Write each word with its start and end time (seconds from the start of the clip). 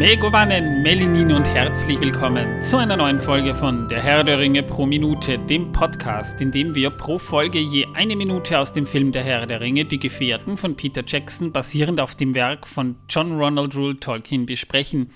Megovanen, 0.00 0.82
Melinin 0.82 1.30
und 1.30 1.46
herzlich 1.46 2.00
willkommen 2.00 2.62
zu 2.62 2.78
einer 2.78 2.96
neuen 2.96 3.20
Folge 3.20 3.54
von 3.54 3.86
Der 3.86 4.02
Herr 4.02 4.24
der 4.24 4.38
Ringe 4.38 4.62
pro 4.62 4.86
Minute, 4.86 5.38
dem 5.38 5.72
Podcast, 5.72 6.40
in 6.40 6.50
dem 6.50 6.74
wir 6.74 6.88
pro 6.88 7.18
Folge 7.18 7.58
je 7.58 7.86
eine 7.92 8.16
Minute 8.16 8.58
aus 8.58 8.72
dem 8.72 8.86
Film 8.86 9.12
Der 9.12 9.22
Herr 9.22 9.46
der 9.46 9.60
Ringe, 9.60 9.84
Die 9.84 9.98
Gefährten 9.98 10.56
von 10.56 10.74
Peter 10.74 11.02
Jackson, 11.06 11.52
basierend 11.52 12.00
auf 12.00 12.14
dem 12.14 12.34
Werk 12.34 12.66
von 12.66 12.96
John 13.10 13.38
Ronald 13.38 13.76
Rule 13.76 14.00
Tolkien, 14.00 14.46
besprechen. 14.46 15.10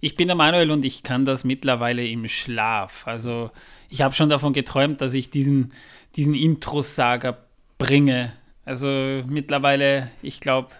Ich 0.00 0.16
bin 0.16 0.28
der 0.28 0.34
Manuel 0.34 0.70
und 0.70 0.86
ich 0.86 1.02
kann 1.02 1.26
das 1.26 1.44
mittlerweile 1.44 2.06
im 2.06 2.26
Schlaf. 2.26 3.06
Also 3.06 3.50
ich 3.90 4.00
habe 4.00 4.14
schon 4.14 4.30
davon 4.30 4.54
geträumt, 4.54 5.02
dass 5.02 5.12
ich 5.12 5.28
diesen, 5.28 5.74
diesen 6.16 6.32
Intro-Saga 6.32 7.36
bringe. 7.76 8.32
Also 8.64 8.86
mittlerweile, 9.26 10.10
ich 10.22 10.40
glaube, 10.40 10.70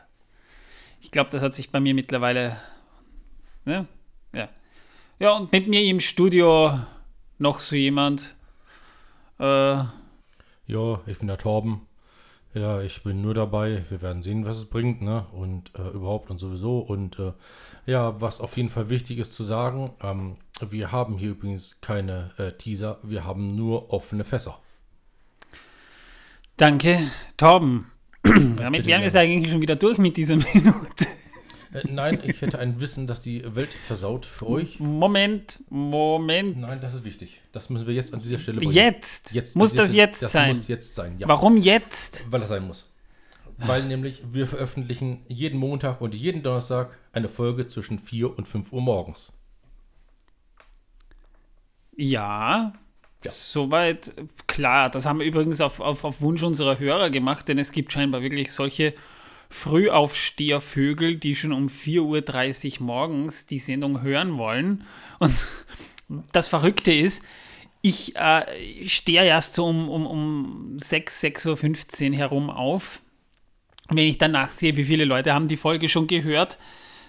ich 1.03 1.11
glaube, 1.11 1.29
das 1.29 1.43
hat 1.43 1.53
sich 1.53 1.69
bei 1.69 1.81
mir 1.81 1.93
mittlerweile 1.93 2.57
Ne? 3.65 3.87
Ja. 4.35 4.49
Ja, 5.19 5.33
und 5.37 5.53
mit 5.53 5.69
mir 5.69 5.83
im 5.85 6.01
Studio 6.01 6.79
noch 7.39 7.61
so 7.61 7.77
jemand. 7.77 8.35
Äh, 9.39 9.45
ja, 10.67 11.01
ich 11.07 11.19
bin 11.19 11.29
der 11.29 11.39
Torben. 11.39 11.83
Ja, 12.55 12.83
ich 12.83 13.03
bin 13.03 13.23
nur 13.23 13.33
dabei. 13.33 13.85
Wir 13.89 14.03
werden 14.03 14.23
sehen, 14.23 14.45
was 14.45 14.59
es 14.59 14.67
bringt, 14.67 15.01
ne? 15.01 15.27
Und 15.33 15.73
äh, 15.75 15.89
überhaupt 15.89 16.31
und 16.31 16.39
sowieso. 16.39 16.79
Und 16.79 17.19
äh, 17.19 17.33
ja, 17.87 18.21
was 18.21 18.41
auf 18.41 18.57
jeden 18.57 18.69
Fall 18.69 18.91
wichtig 18.91 19.19
ist 19.19 19.33
zu 19.33 19.43
sagen, 19.43 19.93
ähm, 20.03 20.37
wir 20.61 20.93
haben 20.93 21.17
hier 21.19 21.31
übrigens 21.31 21.81
keine 21.81 22.33
äh, 22.37 22.53
Teaser, 22.53 22.99
wir 23.03 23.25
haben 23.25 23.57
nur 23.57 23.93
offene 23.93 24.25
Fässer. 24.25 24.59
Danke, 26.57 27.01
Torben. 27.37 27.91
Damit 28.23 28.87
wären 28.87 29.01
wir 29.01 29.09
es 29.09 29.17
eigentlich 29.17 29.51
schon 29.51 29.63
wieder 29.63 29.77
durch 29.77 29.99
mit 29.99 30.17
dieser 30.17 30.37
Minute. 30.55 31.07
Äh, 31.73 31.83
nein, 31.89 32.21
ich 32.25 32.41
hätte 32.43 32.59
ein 32.59 32.81
Wissen, 32.81 33.07
das 33.07 33.21
die 33.21 33.43
Welt 33.55 33.73
versaut 33.73 34.27
für 34.27 34.49
euch. 34.49 34.79
Moment, 34.79 35.61
Moment. 35.71 36.59
Nein, 36.59 36.79
das 36.81 36.95
ist 36.95 37.05
wichtig. 37.05 37.41
Das 37.53 37.71
müssen 37.71 37.87
wir 37.87 37.95
jetzt 37.95 38.13
an 38.13 38.21
dieser 38.21 38.39
Stelle 38.39 38.59
bringen. 38.59 38.73
Jetzt? 38.73 39.33
jetzt 39.33 39.57
muss 39.57 39.73
das, 39.73 39.89
das 39.89 39.97
jetzt, 39.97 40.23
das 40.23 40.33
sein? 40.33 40.49
Das 40.51 40.59
muss 40.59 40.69
jetzt 40.69 40.95
sein, 40.95 41.19
ja. 41.19 41.29
Warum 41.29 41.57
jetzt? 41.57 42.31
Weil 42.31 42.41
das 42.41 42.51
sein 42.51 42.67
muss. 42.67 42.89
Weil 43.59 43.85
nämlich 43.85 44.23
wir 44.33 44.47
veröffentlichen 44.47 45.25
jeden 45.29 45.59
Montag 45.59 46.01
und 46.01 46.15
jeden 46.15 46.43
Donnerstag 46.43 46.99
eine 47.13 47.29
Folge 47.29 47.67
zwischen 47.67 47.99
4 47.99 48.37
und 48.37 48.49
5 48.49 48.73
Uhr 48.73 48.83
morgens. 48.83 49.33
Ja, 51.97 52.73
ja. 53.25 53.31
Soweit 53.31 54.15
klar. 54.47 54.91
Das 54.91 55.07
haben 55.07 55.21
wir 55.21 55.27
übrigens 55.27 55.61
auf, 55.61 55.81
auf, 55.81 56.05
auf 56.05 56.21
Wunsch 56.21 56.43
unserer 56.43 56.79
Hörer 56.79 57.11
gemacht, 57.11 57.47
denn 57.49 57.59
es 57.59 57.71
gibt 57.71 57.93
scheinbar 57.93 58.23
wirklich 58.23 58.53
solche 58.53 58.95
Frühaufstehervögel, 59.53 61.17
die 61.17 61.37
schon 61.37 61.53
um 61.53 61.67
4.30 61.67 62.81
Uhr 62.81 62.87
morgens 62.87 63.47
die 63.47 63.59
Sendung 63.59 64.01
hören 64.01 64.39
wollen. 64.39 64.85
Und 65.19 65.35
das 66.33 66.49
Verrückte 66.49 66.93
ist, 66.93 67.23
ich 67.83 68.17
äh, 68.17 68.89
stehe 68.89 69.25
erst 69.25 69.55
so 69.55 69.67
um, 69.67 69.91
um, 69.91 70.07
um 70.07 70.79
6, 70.79 71.23
6.15 71.23 72.11
Uhr 72.11 72.17
herum 72.17 72.49
auf. 72.49 73.03
Wenn 73.89 74.07
ich 74.07 74.17
danach 74.17 74.51
sehe, 74.53 74.75
wie 74.77 74.85
viele 74.85 75.05
Leute 75.05 75.35
haben 75.35 75.49
die 75.49 75.59
Folge 75.59 75.91
schon 75.91 76.07
gehört, 76.07 76.59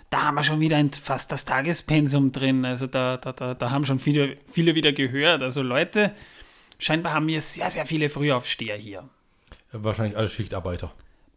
da 0.09 0.23
haben 0.23 0.35
wir 0.35 0.43
schon 0.43 0.59
wieder 0.59 0.83
fast 1.01 1.31
das 1.31 1.45
Tagespensum 1.45 2.33
drin. 2.33 2.65
Also 2.65 2.87
da, 2.87 3.17
da, 3.17 3.31
da, 3.31 3.53
da 3.53 3.71
haben 3.71 3.85
schon 3.85 3.99
viele, 3.99 4.37
viele 4.51 4.75
wieder 4.75 4.91
gehört. 4.91 5.41
Also 5.41 5.61
Leute, 5.61 6.13
scheinbar 6.77 7.13
haben 7.13 7.27
wir 7.27 7.39
sehr, 7.39 7.71
sehr 7.71 7.85
viele 7.85 8.09
Frühaufsteher 8.09 8.75
hier. 8.75 9.07
Wahrscheinlich 9.71 10.17
alle 10.17 10.29
Schichtarbeiter. 10.29 10.93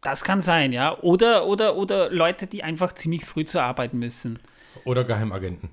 Das 0.07 0.23
kann 0.23 0.41
sein, 0.41 0.73
ja. 0.73 0.97
Oder, 1.01 1.47
oder, 1.47 1.75
oder 1.75 2.11
Leute, 2.13 2.47
die 2.47 2.63
einfach 2.63 2.93
ziemlich 2.93 3.25
früh 3.25 3.45
zur 3.45 3.65
Arbeit 3.65 3.93
müssen. 3.93 4.39
Oder 4.85 5.03
Geheimagenten. 5.03 5.71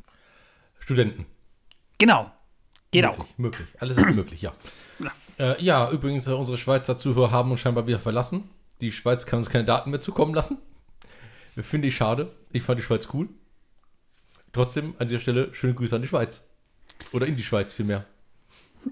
Studenten. 0.80 1.28
Genau. 2.00 2.32
Geht 2.90 3.04
möglich, 3.04 3.22
auch. 3.22 3.38
Möglich. 3.38 3.68
Alles 3.78 3.98
ist 3.98 4.10
möglich, 4.10 4.42
ja. 4.42 4.52
Ja, 4.98 5.12
äh, 5.38 5.64
ja 5.64 5.92
übrigens, 5.92 6.26
äh, 6.26 6.32
unsere 6.32 6.58
Schweizer 6.58 6.98
Zuhörer 6.98 7.30
haben 7.30 7.52
uns 7.52 7.60
scheinbar 7.60 7.86
wieder 7.86 8.00
verlassen. 8.00 8.50
Die 8.82 8.92
Schweiz 8.92 9.28
kann 9.28 9.38
uns 9.38 9.52
keine 9.52 9.66
Daten 9.66 9.92
mehr 9.92 10.02
zukommen 10.02 10.34
lassen. 10.34 10.58
Finde 11.56 11.90
ich 11.90 11.96
schade. 11.96 12.32
Ich 12.52 12.64
fand 12.64 12.80
die 12.80 12.84
Schweiz 12.84 13.10
cool. 13.14 13.30
Trotzdem 14.52 14.96
an 14.98 15.06
dieser 15.06 15.20
Stelle 15.20 15.54
schöne 15.54 15.76
Grüße 15.76 15.96
an 15.96 16.02
die 16.02 16.08
Schweiz. 16.08 16.50
Oder 17.12 17.28
in 17.28 17.36
die 17.36 17.44
Schweiz 17.44 17.72
vielmehr. 17.72 18.08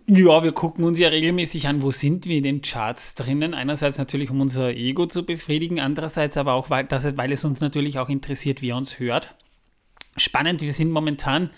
Ja, 0.07 0.43
wir 0.43 0.51
gucken 0.53 0.85
uns 0.85 0.99
ja 0.99 1.09
regelmäßig 1.09 1.67
an, 1.67 1.81
wo 1.81 1.91
sind 1.91 2.25
wir 2.25 2.37
in 2.37 2.43
den 2.43 2.61
Charts 2.61 3.15
drinnen. 3.15 3.53
Einerseits 3.53 3.97
natürlich, 3.97 4.29
um 4.29 4.39
unser 4.39 4.69
Ego 4.75 5.05
zu 5.05 5.25
befriedigen, 5.25 5.79
andererseits 5.79 6.37
aber 6.37 6.53
auch, 6.53 6.69
weil, 6.69 6.85
das, 6.85 7.17
weil 7.17 7.31
es 7.31 7.43
uns 7.43 7.59
natürlich 7.59 7.99
auch 7.99 8.09
interessiert, 8.09 8.61
wie 8.61 8.69
er 8.69 8.77
uns 8.77 8.99
hört. 8.99 9.35
Spannend, 10.17 10.61
wir 10.61 10.73
sind 10.73 10.91
momentan 10.91 11.49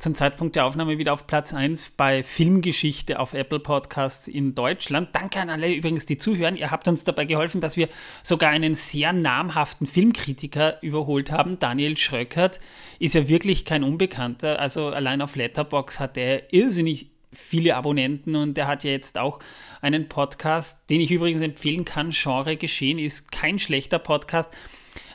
zum 0.00 0.14
Zeitpunkt 0.14 0.56
der 0.56 0.64
Aufnahme 0.64 0.98
wieder 0.98 1.12
auf 1.12 1.26
Platz 1.26 1.52
1 1.52 1.90
bei 1.90 2.22
Filmgeschichte 2.22 3.20
auf 3.20 3.34
Apple 3.34 3.60
Podcasts 3.60 4.28
in 4.28 4.54
Deutschland. 4.54 5.10
Danke 5.12 5.40
an 5.40 5.50
alle 5.50 5.72
übrigens, 5.72 6.06
die 6.06 6.16
zuhören. 6.16 6.56
Ihr 6.56 6.70
habt 6.70 6.88
uns 6.88 7.04
dabei 7.04 7.26
geholfen, 7.26 7.60
dass 7.60 7.76
wir 7.76 7.88
sogar 8.22 8.50
einen 8.50 8.76
sehr 8.76 9.12
namhaften 9.12 9.86
Filmkritiker 9.86 10.82
überholt 10.82 11.30
haben. 11.30 11.58
Daniel 11.58 11.98
Schröckert 11.98 12.60
ist 12.98 13.14
ja 13.14 13.28
wirklich 13.28 13.66
kein 13.66 13.84
Unbekannter. 13.84 14.58
Also 14.58 14.88
allein 14.88 15.20
auf 15.20 15.36
Letterbox 15.36 16.00
hat 16.00 16.16
er 16.16 16.52
irrsinnig 16.52 17.09
viele 17.32 17.76
Abonnenten 17.76 18.36
und 18.36 18.58
er 18.58 18.66
hat 18.66 18.84
ja 18.84 18.90
jetzt 18.90 19.18
auch 19.18 19.38
einen 19.80 20.08
Podcast, 20.08 20.90
den 20.90 21.00
ich 21.00 21.10
übrigens 21.10 21.42
empfehlen 21.42 21.84
kann. 21.84 22.10
Genre 22.10 22.56
Geschehen 22.56 22.98
ist 22.98 23.30
kein 23.30 23.58
schlechter 23.58 23.98
Podcast, 23.98 24.50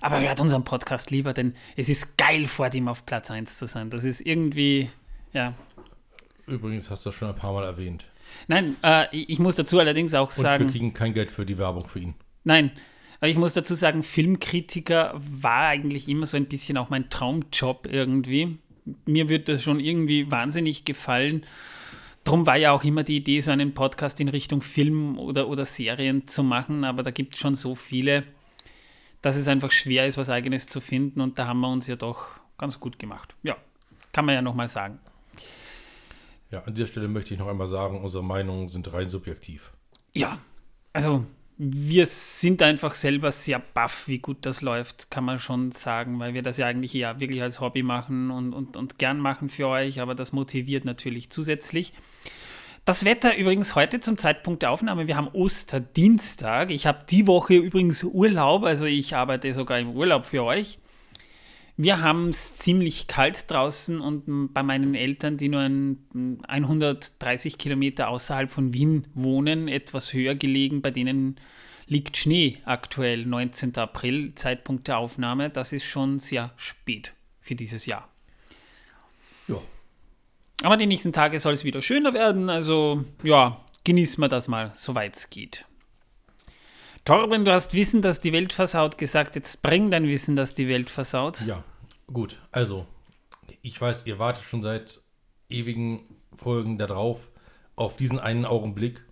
aber 0.01 0.21
hört 0.21 0.39
unseren 0.39 0.63
Podcast 0.63 1.11
lieber, 1.11 1.33
denn 1.33 1.55
es 1.75 1.89
ist 1.89 2.17
geil, 2.17 2.47
vor 2.47 2.69
dem 2.69 2.87
auf 2.87 3.05
Platz 3.05 3.31
1 3.31 3.57
zu 3.57 3.67
sein. 3.67 3.89
Das 3.89 4.03
ist 4.03 4.21
irgendwie, 4.21 4.89
ja. 5.33 5.53
Übrigens 6.47 6.89
hast 6.89 7.05
du 7.05 7.09
das 7.09 7.15
schon 7.15 7.29
ein 7.29 7.35
paar 7.35 7.53
Mal 7.53 7.65
erwähnt. 7.65 8.05
Nein, 8.47 8.75
äh, 8.83 9.07
ich 9.11 9.39
muss 9.39 9.55
dazu 9.55 9.79
allerdings 9.79 10.13
auch 10.13 10.31
sagen. 10.31 10.65
Und 10.65 10.73
wir 10.73 10.79
kriegen 10.79 10.93
kein 10.93 11.13
Geld 11.13 11.31
für 11.31 11.45
die 11.45 11.57
Werbung 11.57 11.87
für 11.87 11.99
ihn. 11.99 12.15
Nein, 12.43 12.71
aber 13.19 13.29
ich 13.29 13.37
muss 13.37 13.53
dazu 13.53 13.75
sagen, 13.75 14.03
Filmkritiker 14.03 15.19
war 15.19 15.67
eigentlich 15.67 16.07
immer 16.07 16.25
so 16.25 16.37
ein 16.37 16.45
bisschen 16.45 16.77
auch 16.77 16.89
mein 16.89 17.09
Traumjob 17.09 17.87
irgendwie. 17.89 18.57
Mir 19.05 19.29
wird 19.29 19.49
das 19.49 19.63
schon 19.63 19.79
irgendwie 19.79 20.29
wahnsinnig 20.31 20.85
gefallen 20.85 21.45
Drum 22.25 22.47
war 22.47 22.58
ja 22.58 22.72
auch 22.72 22.84
immer 22.84 23.03
die 23.03 23.18
Idee, 23.18 23.40
so 23.40 23.52
einen 23.52 23.75
Podcast 23.75 24.19
in 24.19 24.30
Richtung 24.30 24.63
Film 24.63 25.19
oder, 25.19 25.47
oder 25.47 25.63
Serien 25.63 26.25
zu 26.25 26.41
machen, 26.41 26.84
aber 26.84 27.03
da 27.03 27.12
gibt 27.12 27.36
es 27.36 27.40
schon 27.40 27.53
so 27.53 27.75
viele, 27.75 28.24
dass 29.22 29.36
es 29.36 29.47
einfach 29.47 29.72
schwer 29.72 30.08
ist, 30.08 30.18
was 30.18 30.30
Eigenes 30.30 30.66
zu 30.66 30.81
finden 30.81 31.22
und 31.22 31.38
da 31.38 31.46
haben 31.47 31.59
wir 31.59 31.69
uns 31.69 31.86
ja 31.86 31.96
doch 31.96 32.31
ganz 32.58 32.80
gut 32.80 32.97
gemacht. 32.97 33.36
Ja, 33.44 33.56
kann 34.12 34.25
man 34.25 34.34
ja 34.34 34.41
nochmal 34.41 34.69
sagen. 34.69 35.00
Ja, 36.50 36.63
an 36.63 36.74
dieser 36.74 36.88
Stelle 36.88 37.08
möchte 37.08 37.36
ich 37.36 37.40
noch 37.40 37.47
einmal 37.47 37.68
sagen, 37.68 38.03
unsere 38.03 38.24
Meinungen 38.24 38.69
sind 38.69 38.92
rein 38.92 39.07
subjektiv. 39.07 39.72
Ja, 40.13 40.40
also 40.94 41.25
wir 41.57 42.05
sind 42.05 42.61
einfach 42.61 42.93
selber 42.93 43.31
sehr 43.31 43.59
baff, 43.59 44.07
wie 44.07 44.19
gut 44.19 44.38
das 44.41 44.61
läuft, 44.61 45.09
kann 45.09 45.23
man 45.23 45.39
schon 45.39 45.71
sagen, 45.71 46.19
weil 46.19 46.33
wir 46.33 46.41
das 46.41 46.57
ja 46.57 46.67
eigentlich 46.67 46.93
ja 46.93 47.19
wirklich 47.19 47.41
als 47.41 47.61
Hobby 47.61 47.81
machen 47.81 48.29
und, 48.29 48.53
und, 48.53 48.75
und 48.75 48.99
gern 48.99 49.19
machen 49.19 49.49
für 49.49 49.67
euch, 49.67 50.01
aber 50.01 50.15
das 50.15 50.33
motiviert 50.33 50.83
natürlich 50.83 51.29
zusätzlich. 51.29 51.94
Das 52.83 53.05
Wetter 53.05 53.35
übrigens 53.35 53.73
heute 53.73 53.99
zum 53.99 54.17
Zeitpunkt 54.17 54.61
der 54.61 54.71
Aufnahme, 54.71 55.07
wir 55.07 55.15
haben 55.15 55.29
Osterdienstag. 55.29 56.69
Ich 56.69 56.85
habe 56.85 57.05
die 57.09 57.25
Woche 57.25 57.55
übrigens 57.55 58.03
Urlaub, 58.03 58.63
also 58.63 58.85
ich 58.85 59.15
arbeite 59.15 59.53
sogar 59.53 59.79
im 59.79 59.89
Urlaub 59.89 60.25
für 60.25 60.44
euch. 60.44 60.77
Wir 61.78 62.02
haben 62.02 62.30
es 62.30 62.53
ziemlich 62.53 63.08
kalt 63.08 63.51
draußen 63.51 64.00
und 64.00 64.54
bei 64.54 64.63
meinen 64.63 64.95
Eltern, 64.95 65.36
die 65.36 65.50
nur 65.50 65.62
ein, 65.62 66.39
130 66.48 67.57
Kilometer 67.57 68.07
außerhalb 68.07 68.50
von 68.50 68.74
Wien 68.74 69.07
wohnen, 69.13 69.68
etwas 69.68 70.13
höher 70.13 70.36
gelegen, 70.36 70.81
bei 70.81 70.92
denen 70.92 71.36
liegt 71.88 72.16
Schnee 72.16 72.60
aktuell, 72.63 73.25
19. 73.25 73.75
April, 73.77 74.33
Zeitpunkt 74.36 74.88
der 74.88 74.98
Aufnahme. 74.98 75.50
Das 75.50 75.74
ist 75.74 75.83
schon 75.83 76.18
sehr 76.19 76.54
spät 76.56 77.13
für 77.42 77.56
dieses 77.56 77.86
Jahr. 77.86 78.07
Ja. 79.50 79.57
Aber 80.63 80.78
die 80.78 80.88
nächsten 80.88 81.12
Tage 81.12 81.39
soll 81.39 81.54
es 81.54 81.66
wieder 81.66 81.81
schöner 81.81 82.13
werden, 82.13 82.50
also 82.50 83.04
ja, 83.21 83.60
genießen 83.83 84.24
wir 84.24 84.30
das 84.30 84.48
mal, 84.48 84.71
soweit 84.75 85.16
es 85.16 85.30
geht. 85.30 85.66
Torben, 87.06 87.46
du 87.46 87.54
hast 87.54 87.75
Wissen, 87.75 88.02
dass 88.02 88.19
die 88.19 88.34
Welt 88.34 88.52
versaut 88.52 88.98
gesagt. 88.98 89.36
Jetzt 89.36 89.62
bring 89.62 89.92
dein 89.92 90.07
Wissen, 90.07 90.36
dass 90.36 90.56
die 90.56 90.68
Welt 90.68 90.90
versaut. 90.90 91.40
Ja, 91.42 91.63
gut. 92.12 92.40
Also, 92.52 92.88
ich 93.62 93.80
weiß, 93.80 94.07
ihr 94.07 94.18
wartet 94.18 94.44
schon 94.44 94.63
seit 94.63 95.02
ewigen 95.48 96.00
Folgen 96.36 96.80
darauf, 96.80 97.30
auf 97.75 97.96
diesen 97.96 98.19
einen 98.19 98.44
Augenblick, 98.44 99.04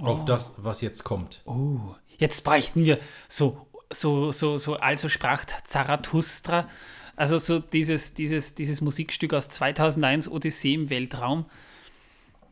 oh. 0.00 0.04
auf 0.04 0.24
das, 0.24 0.52
was 0.56 0.82
jetzt 0.82 1.02
kommt. 1.02 1.42
Oh, 1.44 1.96
jetzt 2.16 2.44
bräuchten 2.44 2.84
wir 2.84 3.00
so, 3.26 3.66
so, 3.92 4.30
so, 4.30 4.56
so, 4.56 4.76
also 4.76 5.08
sprach 5.08 5.44
Zarathustra, 5.64 6.68
also 7.16 7.38
so 7.38 7.58
dieses, 7.58 8.14
dieses, 8.14 8.54
dieses 8.54 8.80
Musikstück 8.80 9.34
aus 9.34 9.48
2001, 9.48 10.30
Odyssee 10.30 10.74
im 10.74 10.90
Weltraum. 10.90 11.46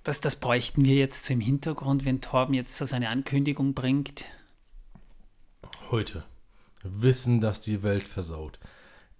Das, 0.02 0.20
das 0.20 0.34
bräuchten 0.34 0.84
wir 0.84 0.96
jetzt 0.96 1.26
so 1.26 1.34
im 1.34 1.40
Hintergrund, 1.40 2.04
wenn 2.04 2.20
Torben 2.20 2.54
jetzt 2.54 2.76
so 2.76 2.86
seine 2.86 3.08
Ankündigung 3.10 3.74
bringt 3.74 4.24
heute 5.90 6.24
Wissen, 6.82 7.40
das 7.40 7.60
die 7.60 7.82
Welt 7.82 8.08
versaut. 8.08 8.58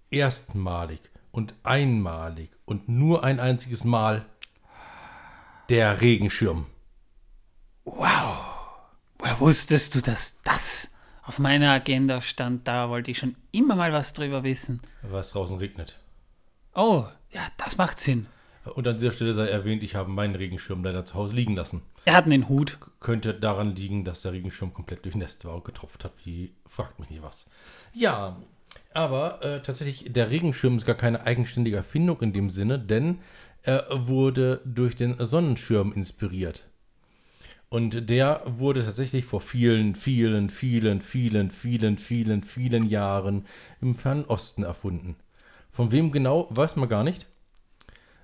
Erstmalig 0.09 0.99
und 1.31 1.53
einmalig 1.63 2.49
und 2.65 2.89
nur 2.89 3.23
ein 3.23 3.39
einziges 3.39 3.83
Mal 3.83 4.25
der 5.69 6.01
Regenschirm. 6.01 6.65
Wow. 7.85 8.37
Woher 9.19 9.39
wusstest 9.39 9.95
du, 9.95 10.01
dass 10.01 10.41
das 10.41 10.93
auf 11.23 11.39
meiner 11.39 11.71
Agenda 11.71 12.21
stand? 12.21 12.67
Da 12.67 12.89
wollte 12.89 13.11
ich 13.11 13.19
schon 13.19 13.35
immer 13.51 13.75
mal 13.75 13.93
was 13.93 14.13
drüber 14.13 14.43
wissen. 14.43 14.81
Es 15.13 15.31
draußen 15.31 15.57
regnet. 15.57 15.99
Oh, 16.73 17.05
ja, 17.31 17.47
das 17.57 17.77
macht 17.77 17.99
Sinn. 17.99 18.27
Und 18.63 18.87
an 18.87 18.97
dieser 18.97 19.11
Stelle 19.11 19.33
sei 19.33 19.47
erwähnt, 19.47 19.81
ich 19.81 19.95
habe 19.95 20.09
meinen 20.09 20.35
Regenschirm 20.35 20.83
leider 20.83 21.03
zu 21.03 21.15
Hause 21.15 21.35
liegen 21.35 21.55
lassen. 21.55 21.81
Er 22.05 22.13
hat 22.13 22.25
einen 22.25 22.47
Hut. 22.47 22.77
Könnte 22.99 23.33
daran 23.33 23.75
liegen, 23.75 24.05
dass 24.05 24.21
der 24.21 24.33
Regenschirm 24.33 24.73
komplett 24.73 25.03
durchnässt 25.03 25.45
war 25.45 25.55
und 25.55 25.65
getropft 25.65 26.03
hat, 26.03 26.13
wie 26.23 26.51
fragt 26.67 26.99
mich 26.99 27.09
nicht 27.09 27.23
was. 27.23 27.49
Ja, 27.93 28.37
aber 28.93 29.43
äh, 29.43 29.61
tatsächlich, 29.61 30.13
der 30.13 30.29
Regenschirm 30.29 30.77
ist 30.77 30.85
gar 30.85 30.95
keine 30.95 31.25
eigenständige 31.25 31.77
Erfindung 31.77 32.21
in 32.21 32.33
dem 32.33 32.49
Sinne, 32.49 32.77
denn 32.77 33.19
er 33.63 33.87
wurde 33.89 34.61
durch 34.65 34.95
den 34.95 35.15
Sonnenschirm 35.23 35.93
inspiriert. 35.93 36.65
Und 37.69 38.09
der 38.09 38.43
wurde 38.45 38.83
tatsächlich 38.83 39.23
vor 39.23 39.39
vielen, 39.39 39.95
vielen, 39.95 40.49
vielen, 40.49 41.01
vielen, 41.01 41.51
vielen, 41.51 41.97
vielen, 41.97 42.43
vielen 42.43 42.89
Jahren 42.89 43.45
im 43.79 43.95
Fernen 43.95 44.25
Osten 44.25 44.63
erfunden. 44.63 45.15
Von 45.69 45.93
wem 45.93 46.11
genau, 46.11 46.47
weiß 46.49 46.75
man 46.75 46.89
gar 46.89 47.05
nicht. 47.05 47.27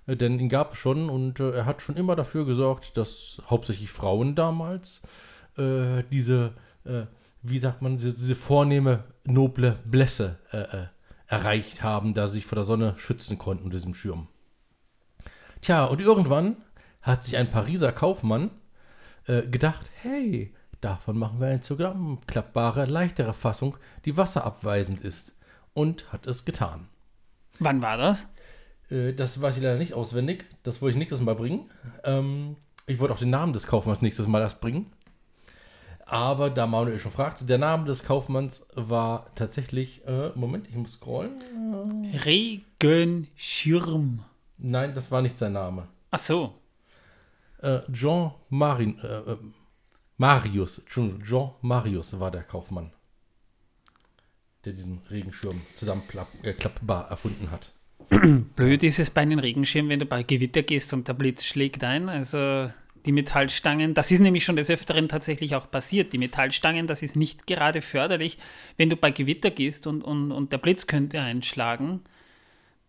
Äh, 0.08 0.16
denn 0.16 0.40
ihn 0.40 0.50
gab 0.50 0.74
es 0.74 0.80
schon 0.80 1.10
und 1.10 1.40
äh, 1.40 1.52
er 1.52 1.66
hat 1.66 1.82
schon 1.82 1.96
immer 1.96 2.16
dafür 2.16 2.46
gesorgt, 2.46 2.98
dass 2.98 3.42
hauptsächlich 3.48 3.92
Frauen 3.92 4.36
damals 4.36 5.04
äh, 5.58 6.04
diese, 6.12 6.54
wie 7.42 7.60
sagt 7.60 7.82
man, 7.82 7.98
diese, 7.98 8.14
diese 8.14 8.36
vornehme, 8.36 9.04
noble 9.26 9.78
Blässe 9.84 10.40
erreicht 11.28 11.84
haben, 11.84 12.14
da 12.14 12.28
sie 12.28 12.36
sich 12.36 12.46
vor 12.46 12.56
der 12.56 12.64
Sonne 12.64 12.94
schützen 12.96 13.38
konnten 13.38 13.66
unter 13.66 13.76
diesem 13.76 13.94
Schirm. 13.94 14.30
Tja, 15.60 15.84
und 15.84 16.00
irgendwann 16.00 16.56
hat 17.02 17.26
sich 17.26 17.36
ein 17.36 17.52
Pariser 17.52 17.92
Kaufmann 17.92 18.52
gedacht, 19.26 19.92
hey, 20.02 20.56
davon 20.80 21.18
machen 21.18 21.42
wir 21.42 21.48
eine 21.48 21.60
zusammenklappbare, 21.60 22.86
leichtere 22.86 23.34
Fassung, 23.34 23.76
die 24.06 24.16
wasserabweisend 24.16 25.02
ist. 25.02 25.38
Und 25.74 26.14
hat 26.14 26.26
es 26.26 26.46
getan. 26.46 26.88
Wann 27.60 27.82
war 27.82 27.98
das? 27.98 28.30
Äh, 28.90 29.14
das 29.14 29.42
weiß 29.42 29.58
ich 29.58 29.64
leider 29.64 29.78
nicht 29.78 29.94
auswendig. 29.94 30.46
Das 30.64 30.82
wollte 30.82 30.94
ich 30.94 31.00
nächstes 31.00 31.22
Mal 31.22 31.36
bringen. 31.36 31.70
Ähm, 32.04 32.56
ich 32.86 33.00
wollte 33.00 33.14
auch 33.14 33.20
den 33.20 33.30
Namen 33.30 33.54
des 33.54 33.68
Kaufmanns 33.68 34.02
nächstes 34.02 34.28
Mal 34.28 34.42
erst 34.42 34.62
bringen. 34.62 34.92
Aber 36.06 36.50
da 36.50 36.66
Manuel 36.68 37.00
schon 37.00 37.12
fragte, 37.12 37.44
der 37.44 37.58
Name 37.58 37.84
des 37.84 38.04
Kaufmanns 38.04 38.66
war 38.76 39.36
tatsächlich, 39.36 40.08
äh, 40.08 40.30
Moment, 40.36 40.70
ich 40.70 40.76
muss 40.76 40.94
scrollen. 40.94 41.44
Regenschirm. 42.82 44.24
Nein, 44.58 44.94
das 44.94 45.12
war 45.12 45.22
nicht 45.22 45.38
sein 45.38 45.52
Name. 45.52 45.90
Ach 46.12 46.18
so. 46.18 46.54
Äh, 47.62 47.82
Jean 47.92 48.32
Marin, 48.50 48.98
äh, 49.00 49.32
äh 49.32 49.38
Marius, 50.20 50.82
Jean 50.90 51.22
Marius 51.62 52.20
war 52.20 52.32
der 52.32 52.42
Kaufmann, 52.42 52.92
der 54.66 54.74
diesen 54.74 55.02
Regenschirm 55.12 55.62
zusammenklappbar 55.76 57.06
äh, 57.06 57.10
erfunden 57.12 57.52
hat. 57.52 57.72
Blöd 58.56 58.84
ist 58.84 59.00
es 59.00 59.10
bei 59.10 59.22
einem 59.22 59.40
Regenschirm, 59.40 59.90
wenn 59.90 60.00
du 60.00 60.06
bei 60.06 60.24
Gewitter 60.24 60.64
gehst 60.64 60.94
und 60.94 61.08
der 61.08 61.14
Blitz 61.14 61.44
schlägt 61.44 61.84
ein. 61.84 62.10
Also 62.10 62.70
die 63.06 63.12
Metallstangen, 63.12 63.94
das 63.94 64.12
ist 64.12 64.20
nämlich 64.20 64.44
schon 64.44 64.56
des 64.56 64.70
Öfteren 64.70 65.08
tatsächlich 65.08 65.56
auch 65.56 65.70
passiert. 65.70 66.14
Die 66.14 66.18
Metallstangen, 66.18 66.88
das 66.88 67.04
ist 67.04 67.16
nicht 67.16 67.48
gerade 67.48 67.82
förderlich, 67.82 68.38
wenn 68.78 68.90
du 68.90 68.96
bei 68.96 69.12
Gewitter 69.12 69.52
gehst 69.52 69.88
und, 69.88 70.02
und, 70.02 70.32
und 70.32 70.52
der 70.52 70.58
Blitz 70.58 70.88
könnte 70.88 71.22
einschlagen. 71.22 72.02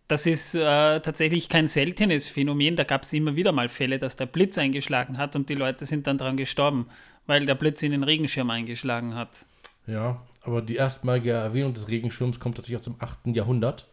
Das 0.07 0.25
ist 0.25 0.55
äh, 0.55 0.99
tatsächlich 1.01 1.49
kein 1.49 1.67
seltenes 1.67 2.29
Phänomen. 2.29 2.75
Da 2.75 2.83
gab 2.83 3.03
es 3.03 3.13
immer 3.13 3.35
wieder 3.35 3.51
mal 3.51 3.69
Fälle, 3.69 3.99
dass 3.99 4.15
der 4.15 4.25
Blitz 4.25 4.57
eingeschlagen 4.57 5.17
hat 5.17 5.35
und 5.35 5.49
die 5.49 5.55
Leute 5.55 5.85
sind 5.85 6.07
dann 6.07 6.17
daran 6.17 6.35
gestorben, 6.35 6.87
weil 7.27 7.45
der 7.45 7.55
Blitz 7.55 7.83
in 7.83 7.91
den 7.91 8.03
Regenschirm 8.03 8.49
eingeschlagen 8.49 9.15
hat. 9.15 9.45
Ja, 9.85 10.21
aber 10.41 10.61
die 10.61 10.75
erstmalige 10.75 11.31
Erwähnung 11.31 11.73
des 11.73 11.87
Regenschirms 11.87 12.39
kommt 12.39 12.55
tatsächlich 12.55 12.79
aus 12.79 12.85
dem 12.85 12.95
8. 12.99 13.35
Jahrhundert. 13.35 13.87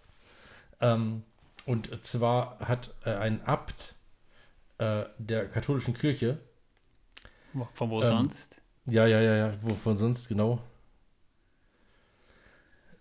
Ähm, 0.81 1.23
und 1.65 2.05
zwar 2.05 2.59
hat 2.61 2.95
äh, 3.05 3.11
ein 3.11 3.43
Abt 3.45 3.95
äh, 4.79 5.05
der 5.19 5.49
katholischen 5.49 5.95
Kirche. 5.95 6.39
Von 7.73 7.91
wo 7.91 8.01
ähm, 8.03 8.07
sonst? 8.07 8.63
Ja, 8.87 9.07
ja, 9.07 9.21
ja, 9.21 9.37
ja, 9.37 9.55
wovon 9.63 9.97
sonst, 9.97 10.29
genau. 10.29 10.61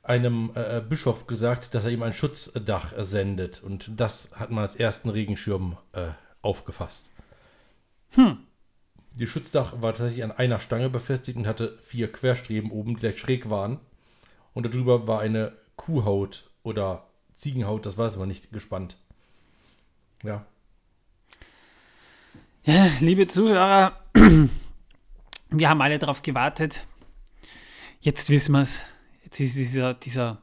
Einem 0.02 0.52
äh, 0.56 0.82
Bischof 0.82 1.28
gesagt, 1.28 1.74
dass 1.76 1.86
er 1.86 1.92
ihm 1.92 2.04
ein 2.04 2.14
Schutzdach 2.14 2.94
sendet. 2.98 3.62
Und 3.62 4.00
das 4.00 4.32
hat 4.36 4.52
man 4.52 4.62
als 4.62 4.76
ersten 4.76 5.10
Regenschirm 5.10 5.78
äh, 5.94 6.10
aufgefasst. 6.42 7.12
Hm. 8.12 8.38
Die 9.14 9.28
Schutzdach 9.28 9.82
war 9.82 9.94
tatsächlich 9.94 10.24
an 10.24 10.32
einer 10.32 10.60
Stange 10.60 10.90
befestigt 10.90 11.38
und 11.38 11.48
hatte 11.48 11.78
vier 11.82 12.12
Querstreben 12.12 12.72
oben, 12.72 12.96
die 12.96 13.00
gleich 13.02 13.20
schräg 13.20 13.50
waren. 13.50 13.80
Und 14.54 14.66
darüber 14.66 15.08
war 15.08 15.20
eine 15.20 15.54
Kuhhaut 15.76 16.50
oder 16.64 17.08
Ziegenhaut, 17.36 17.86
das 17.86 17.98
weiß 17.98 18.18
man 18.18 18.28
nicht, 18.28 18.52
gespannt. 18.52 18.98
Ja. 20.24 20.46
Ja, 22.64 22.90
liebe 23.00 23.28
Zuhörer, 23.28 24.00
wir 25.50 25.70
haben 25.70 25.82
alle 25.82 26.00
darauf 26.00 26.24
gewartet. 26.24 26.88
Jetzt 28.02 28.30
wissen 28.30 28.54
wir 28.54 28.62
es. 28.62 28.84
Jetzt 29.24 29.40
ist 29.40 29.58
dieser, 29.58 29.94
dieser 29.94 30.42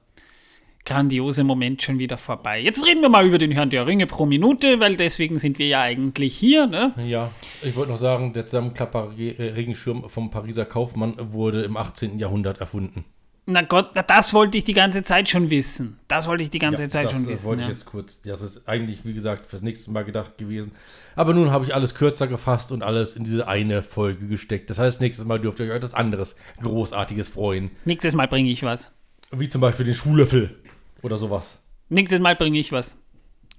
grandiose 0.85 1.45
Moment 1.45 1.83
schon 1.83 1.99
wieder 1.99 2.19
vorbei. 2.19 2.61
Jetzt 2.61 2.87
reden 2.87 3.03
wir 3.03 3.09
mal 3.09 3.27
über 3.27 3.39
den 3.39 3.53
Herrn 3.53 3.71
der 3.71 3.87
Ringe 3.87 4.07
pro 4.07 4.27
Minute, 4.27 4.81
weil 4.81 4.97
deswegen 4.97 5.39
sind 5.39 5.59
wir 5.59 5.67
ja 5.67 5.81
eigentlich 5.81 6.37
hier. 6.37 6.67
Ne? 6.67 6.93
Ja, 7.07 7.31
ich 7.63 7.75
wollte 7.77 7.93
noch 7.93 7.99
sagen, 7.99 8.33
der 8.33 8.47
Zusammenklapper-Regenschirm 8.47 10.09
vom 10.09 10.31
Pariser 10.31 10.65
Kaufmann 10.65 11.15
wurde 11.33 11.63
im 11.63 11.77
18. 11.77 12.19
Jahrhundert 12.19 12.59
erfunden. 12.59 13.05
Na 13.45 13.63
Gott, 13.63 13.91
das 14.07 14.33
wollte 14.35 14.57
ich 14.57 14.63
die 14.63 14.73
ganze 14.73 15.03
Zeit 15.03 15.29
schon 15.29 15.51
wissen. 15.51 15.99
Das 16.07 16.29
wollte 16.29 16.45
ich 16.45 16.51
die 16.51 16.61
ganze 16.61 16.85
ja, 16.85 16.89
Zeit 16.89 17.11
schon 17.11 17.27
wissen. 17.27 17.33
Das 17.33 17.45
wollte 17.45 17.63
ja. 17.63 17.69
ich 17.69 17.75
jetzt 17.75 17.87
kurz. 17.87 18.21
Das 18.21 18.41
ist 18.41 18.69
eigentlich, 18.69 19.05
wie 19.05 19.15
gesagt, 19.15 19.47
fürs 19.47 19.63
nächste 19.63 19.91
Mal 19.91 20.05
gedacht 20.05 20.39
gewesen. 20.39 20.71
Aber 21.17 21.35
nun 21.35 21.51
habe 21.51 21.65
ich 21.65 21.75
alles 21.75 21.97
kürzer 21.97 22.29
gefasst 22.29 22.71
und 22.71 22.85
alles 22.85 23.17
in 23.17 23.25
diese 23.25 23.49
eine 23.49 23.83
Folge 23.83 24.29
gesteckt. 24.29 24.71
Das 24.71 24.79
heißt, 24.79 25.01
nächstes 25.01 25.25
Mal 25.25 25.41
dürft 25.41 25.59
ihr 25.59 25.67
euch 25.67 25.73
etwas 25.73 25.93
anderes 25.93 26.37
Großartiges 26.63 27.29
freuen. 27.29 27.73
Nächstes 27.85 28.15
Mal 28.15 28.29
bringe 28.29 28.49
ich 28.49 28.63
was. 28.63 28.93
Wie 29.33 29.49
zum 29.49 29.61
Beispiel 29.61 29.87
den 29.87 29.95
Schuhlöffel 29.95 30.57
oder 31.03 31.17
sowas. 31.17 31.59
Nächstes 31.89 32.21
Mal 32.21 32.37
bringe 32.37 32.61
ich 32.61 32.71
was. 32.71 32.97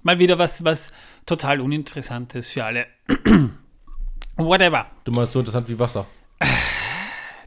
Mal 0.02 0.18
wieder 0.18 0.38
was, 0.38 0.64
was 0.64 0.92
total 1.26 1.60
uninteressantes 1.60 2.50
für 2.50 2.64
alle. 2.64 2.86
Whatever. 4.36 4.86
Du 5.04 5.12
meinst 5.12 5.32
so 5.32 5.40
interessant 5.40 5.68
wie 5.68 5.78
Wasser? 5.78 6.06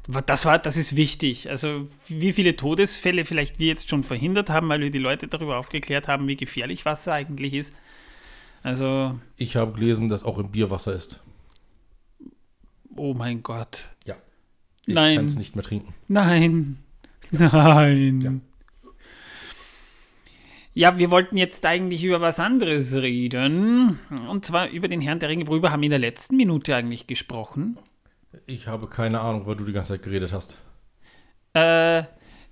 Das, 0.08 0.46
war, 0.46 0.58
das 0.58 0.78
ist 0.78 0.96
wichtig. 0.96 1.50
Also 1.50 1.88
wie 2.08 2.32
viele 2.32 2.56
Todesfälle 2.56 3.26
vielleicht 3.26 3.60
wir 3.60 3.68
jetzt 3.68 3.90
schon 3.90 4.04
verhindert 4.04 4.50
haben, 4.50 4.70
weil 4.70 4.80
wir 4.80 4.92
die 4.92 5.00
Leute 5.00 5.28
darüber 5.28 5.58
aufgeklärt 5.58 6.08
haben, 6.08 6.28
wie 6.28 6.38
gefährlich 6.38 6.86
Wasser 6.86 7.14
eigentlich 7.14 7.54
ist. 7.54 7.76
Also. 8.64 9.20
Ich 9.36 9.56
habe 9.58 9.74
gelesen, 9.74 10.10
dass 10.10 10.24
auch 10.24 10.38
im 10.38 10.52
Bier 10.52 10.70
Wasser 10.70 10.96
ist. 10.96 11.20
Oh 12.96 13.14
mein 13.14 13.44
Gott. 13.44 13.90
Ja. 14.06 14.16
Ich 14.86 14.96
kann 14.96 15.26
es 15.26 15.38
nicht 15.38 15.56
mehr 15.56 15.66
trinken. 15.66 15.94
Nein. 16.08 16.78
Nein. 17.32 18.22
Ja. 18.22 18.34
Ja, 20.74 21.00
wir 21.00 21.10
wollten 21.10 21.38
jetzt 21.38 21.66
eigentlich 21.66 22.04
über 22.04 22.22
was 22.22 22.40
anderes 22.40 22.94
reden. 22.94 23.98
Und 24.30 24.46
zwar 24.46 24.70
über 24.70 24.88
den 24.88 25.02
Herrn 25.02 25.20
der 25.20 25.30
Ringe. 25.30 25.48
Worüber 25.48 25.72
haben 25.72 25.82
wir 25.82 25.88
in 25.88 25.92
der 25.92 25.98
letzten 25.98 26.38
Minute 26.38 26.76
eigentlich 26.76 27.08
gesprochen? 27.08 27.80
Ich 28.46 28.68
habe 28.68 28.88
keine 28.88 29.20
Ahnung, 29.20 29.46
weil 29.46 29.56
du 29.56 29.66
die 29.66 29.74
ganze 29.74 29.94
Zeit 29.94 30.04
geredet 30.04 30.32
hast. 30.32 30.58
Äh, 31.54 32.04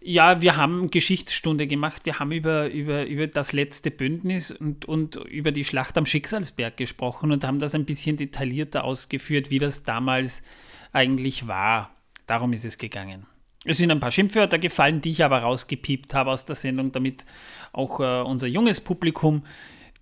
ja, 0.02 0.40
wir 0.42 0.56
haben 0.56 0.92
Geschichtsstunde 0.92 1.68
gemacht. 1.68 2.06
Wir 2.06 2.20
haben 2.20 2.32
über, 2.32 2.70
über, 2.70 3.06
über 3.06 3.28
das 3.28 3.54
letzte 3.54 3.90
Bündnis 3.90 4.52
und, 4.52 4.86
und 4.86 5.16
über 5.16 5.52
die 5.52 5.66
Schlacht 5.66 5.98
am 5.98 6.06
Schicksalsberg 6.06 6.78
gesprochen 6.78 7.32
und 7.32 7.44
haben 7.44 7.60
das 7.60 7.74
ein 7.74 7.86
bisschen 7.86 8.16
detaillierter 8.16 8.84
ausgeführt, 8.84 9.50
wie 9.50 9.60
das 9.60 9.84
damals 9.84 10.44
eigentlich 10.92 11.48
war. 11.48 11.96
Darum 12.28 12.54
ist 12.54 12.66
es 12.66 12.78
gegangen. 12.78 13.26
Es 13.64 13.78
sind 13.78 13.90
ein 13.90 14.00
paar 14.00 14.12
Schimpfwörter 14.12 14.60
gefallen, 14.60 15.02
die 15.02 15.10
ich 15.10 15.24
aber 15.24 15.40
rausgepiept 15.40 16.14
habe 16.14 16.30
aus 16.30 16.46
der 16.46 16.56
Sendung, 16.56 16.92
damit 16.92 17.26
auch 17.74 18.00
äh, 18.00 18.22
unser 18.22 18.46
junges 18.46 18.82
Publikum 18.82 19.44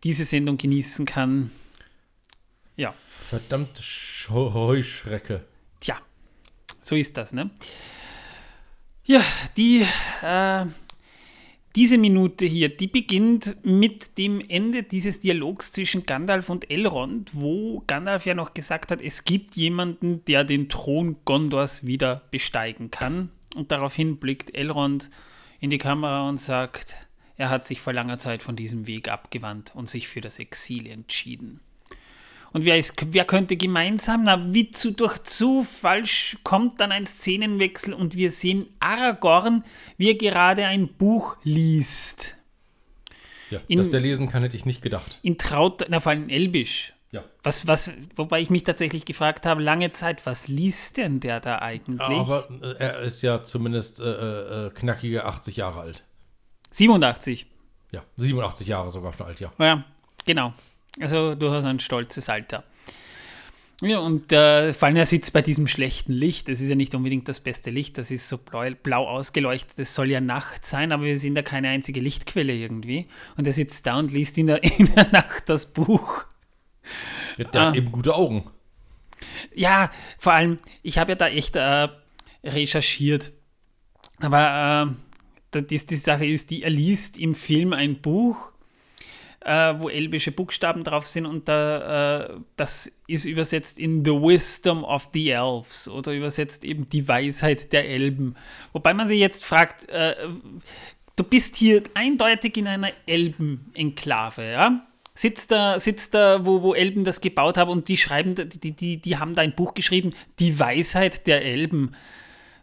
diese 0.04 0.26
Sendung 0.26 0.58
genießen 0.58 1.06
kann. 1.06 1.50
Ja. 2.76 2.92
Verdammt 2.92 3.80
Heuschrecke. 4.30 5.46
Tja, 5.84 5.98
so 6.80 6.96
ist 6.96 7.18
das, 7.18 7.34
ne? 7.34 7.52
Ja, 9.04 9.22
die, 9.58 9.86
äh, 10.22 10.66
diese 11.76 11.98
Minute 11.98 12.46
hier, 12.46 12.70
die 12.70 12.88
beginnt 12.88 13.58
mit 13.66 14.18
dem 14.18 14.40
Ende 14.48 14.84
dieses 14.84 15.20
Dialogs 15.20 15.74
zwischen 15.74 16.06
Gandalf 16.06 16.50
und 16.50 16.72
Elrond, 16.72 17.32
wo 17.34 17.84
Gandalf 17.86 18.26
ja 18.26 18.34
noch 18.34 18.54
gesagt 18.54 18.92
hat, 18.92 19.02
es 19.02 19.26
gibt 19.26 19.58
jemanden, 19.58 20.24
der 20.24 20.46
den 20.46 20.70
Thron 20.70 21.18
Gondors 21.26 21.86
wieder 21.86 22.22
besteigen 22.32 22.90
kann. 22.90 23.30
Und 23.54 23.74
daraufhin 23.74 24.20
blickt 24.20 24.56
Elrond 24.56 25.10
in 25.60 25.70
die 25.70 25.80
Kamera 25.80 26.30
und 26.30 26.40
sagt, 26.40 26.96
er 27.36 27.50
hat 27.50 27.66
sich 27.66 27.82
vor 27.82 27.92
langer 27.92 28.20
Zeit 28.20 28.42
von 28.42 28.56
diesem 28.56 28.88
Weg 28.88 29.10
abgewandt 29.10 29.76
und 29.76 29.90
sich 29.90 30.08
für 30.08 30.22
das 30.22 30.40
Exil 30.40 30.88
entschieden. 30.88 31.60
Und 32.54 32.66
wer, 32.66 32.78
ist, 32.78 32.94
wer 33.10 33.26
könnte 33.26 33.58
gemeinsam? 33.58 34.24
Na, 34.24 34.54
wie 34.54 34.72
zu, 34.72 34.92
durch 34.92 35.18
Zufall 35.24 36.04
kommt 36.44 36.80
dann 36.80 36.92
ein 36.92 37.06
Szenenwechsel 37.06 37.94
und 37.94 38.16
wir 38.16 38.30
sehen 38.30 38.68
Aragorn, 38.80 39.64
wie 39.98 40.10
er 40.10 40.16
gerade 40.16 40.66
ein 40.66 40.88
Buch 40.88 41.38
liest. 41.44 42.38
Ja, 43.50 43.60
in, 43.68 43.80
dass 43.80 43.90
der 43.90 44.00
lesen 44.00 44.30
kann, 44.30 44.44
hätte 44.44 44.56
ich 44.56 44.66
nicht 44.66 44.82
gedacht. 44.82 45.20
In 45.24 45.38
Traut, 45.38 45.86
na, 45.90 46.00
vor 46.00 46.12
allem 46.12 46.30
Elbisch. 46.30 46.94
Ja. 47.12 47.24
Was, 47.44 47.68
was, 47.68 47.92
wobei 48.16 48.42
ich 48.42 48.50
mich 48.50 48.64
tatsächlich 48.64 49.06
gefragt 49.06 49.46
habe, 49.46 49.62
lange 49.62 49.92
Zeit, 49.92 50.26
was 50.26 50.48
liest 50.48 50.98
denn 50.98 51.20
der 51.20 51.40
da 51.40 51.60
eigentlich? 51.60 52.02
Aber 52.02 52.50
äh, 52.62 52.76
er 52.78 53.00
ist 53.02 53.22
ja 53.22 53.44
zumindest 53.44 54.00
äh, 54.00 54.68
äh, 54.68 54.70
knackige 54.72 55.26
80 55.26 55.58
Jahre 55.58 55.82
alt. 55.82 56.04
87. 56.72 57.46
Ja, 57.92 58.04
87 58.18 58.68
Jahre 58.68 58.90
sogar 58.90 59.14
schon 59.14 59.28
alt, 59.28 59.40
ja. 59.40 59.52
Ja, 59.60 59.84
genau. 60.26 60.54
Also 61.00 61.36
durchaus 61.36 61.66
ein 61.66 61.80
stolzes 61.80 62.30
Alter. 62.30 62.64
Ja, 63.82 64.00
und 64.00 64.32
äh, 64.32 64.72
vor 64.72 64.88
allem 64.88 64.96
er 64.96 65.06
sitzt 65.06 65.34
bei 65.34 65.42
diesem 65.42 65.68
schlechten 65.68 66.14
Licht. 66.14 66.48
Das 66.48 66.62
ist 66.62 66.70
ja 66.70 66.76
nicht 66.76 66.96
unbedingt 66.96 67.28
das 67.28 67.42
beste 67.42 67.70
Licht, 67.70 67.98
das 67.98 68.12
ist 68.12 68.30
so 68.30 68.38
blau, 68.38 68.70
blau 68.82 69.08
ausgeleuchtet. 69.08 69.78
Das 69.78 69.94
soll 69.94 70.10
ja 70.10 70.22
Nacht 70.22 70.66
sein, 70.66 70.92
aber 70.92 71.04
wir 71.04 71.20
sehen 71.20 71.36
da 71.36 71.42
keine 71.42 71.70
einzige 71.70 72.00
Lichtquelle 72.00 72.54
irgendwie. 72.54 73.08
Und 73.36 73.46
er 73.46 73.54
sitzt 73.54 73.86
da 73.86 73.98
und 73.98 74.14
liest 74.14 74.38
in 74.38 74.48
der, 74.48 74.64
in 74.80 74.94
der 74.96 75.12
Nacht 75.12 75.50
das 75.50 75.74
Buch. 75.74 76.26
Ja, 77.38 77.46
der 77.46 77.62
ah. 77.62 77.68
hat 77.68 77.76
eben 77.76 77.92
gute 77.92 78.16
Augen. 78.16 78.50
Ja, 79.54 79.92
vor 80.18 80.34
allem, 80.34 80.60
ich 80.82 80.98
habe 80.98 81.14
ja 81.14 81.16
da 81.16 81.28
echt 81.28 81.56
äh, 81.56 81.88
recherchiert. 82.44 83.34
Aber 84.20 84.94
äh, 85.54 85.62
die, 85.62 85.86
die 85.86 85.96
Sache 85.96 86.26
ist, 86.26 86.52
die, 86.52 86.64
er 86.64 86.70
liest 86.70 87.18
im 87.18 87.36
Film 87.36 87.74
ein 87.74 88.02
Buch 88.02 88.53
äh, 89.44 89.74
wo 89.80 89.90
elbische 89.90 90.32
Buchstaben 90.32 90.84
drauf 90.84 91.06
sind 91.06 91.26
und 91.26 91.50
da, 91.50 92.26
äh, 92.26 92.40
das 92.56 92.92
ist 93.08 93.26
übersetzt 93.26 93.80
in 93.80 94.04
The 94.06 94.12
Wisdom 94.12 94.84
of 94.84 95.10
the 95.14 95.30
Elves 95.30 95.88
oder 95.88 96.14
übersetzt 96.14 96.64
eben 96.64 96.90
die 96.90 97.08
Weisheit 97.08 97.74
der 97.74 97.90
Elben. 97.90 98.36
Wobei 98.72 98.94
man 98.94 99.08
sich 99.08 99.20
jetzt 99.20 99.44
fragt, 99.44 99.90
äh, 99.90 100.16
du 101.16 101.24
bist 101.24 101.58
hier 101.58 101.84
eindeutig 101.94 102.58
in 102.58 102.68
einer 102.68 102.92
Elben-Enklave, 103.06 104.52
ja? 104.52 104.88
Sitzt 105.16 105.52
da, 105.52 105.80
sitzt 105.80 106.16
da 106.16 106.44
wo, 106.44 106.64
wo 106.64 106.74
Elben 106.74 107.04
das 107.04 107.22
gebaut 107.22 107.58
haben 107.58 107.70
und 107.70 107.88
die 107.88 107.98
schreiben, 107.98 108.34
die, 108.36 108.72
die, 108.72 109.00
die 109.00 109.18
haben 109.18 109.36
da 109.36 109.44
ein 109.44 109.54
Buch 109.54 109.76
geschrieben, 109.76 110.12
Die 110.40 110.58
Weisheit 110.58 111.28
der 111.28 111.46
Elben. 111.46 111.92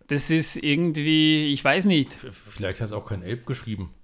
Das 0.08 0.32
ist 0.32 0.56
irgendwie, 0.56 1.52
ich 1.52 1.62
weiß 1.62 1.84
nicht. 1.84 2.18
Vielleicht 2.32 2.80
hat 2.80 2.86
es 2.86 2.92
auch 2.92 3.06
kein 3.06 3.22
Elb 3.22 3.46
geschrieben 3.46 3.94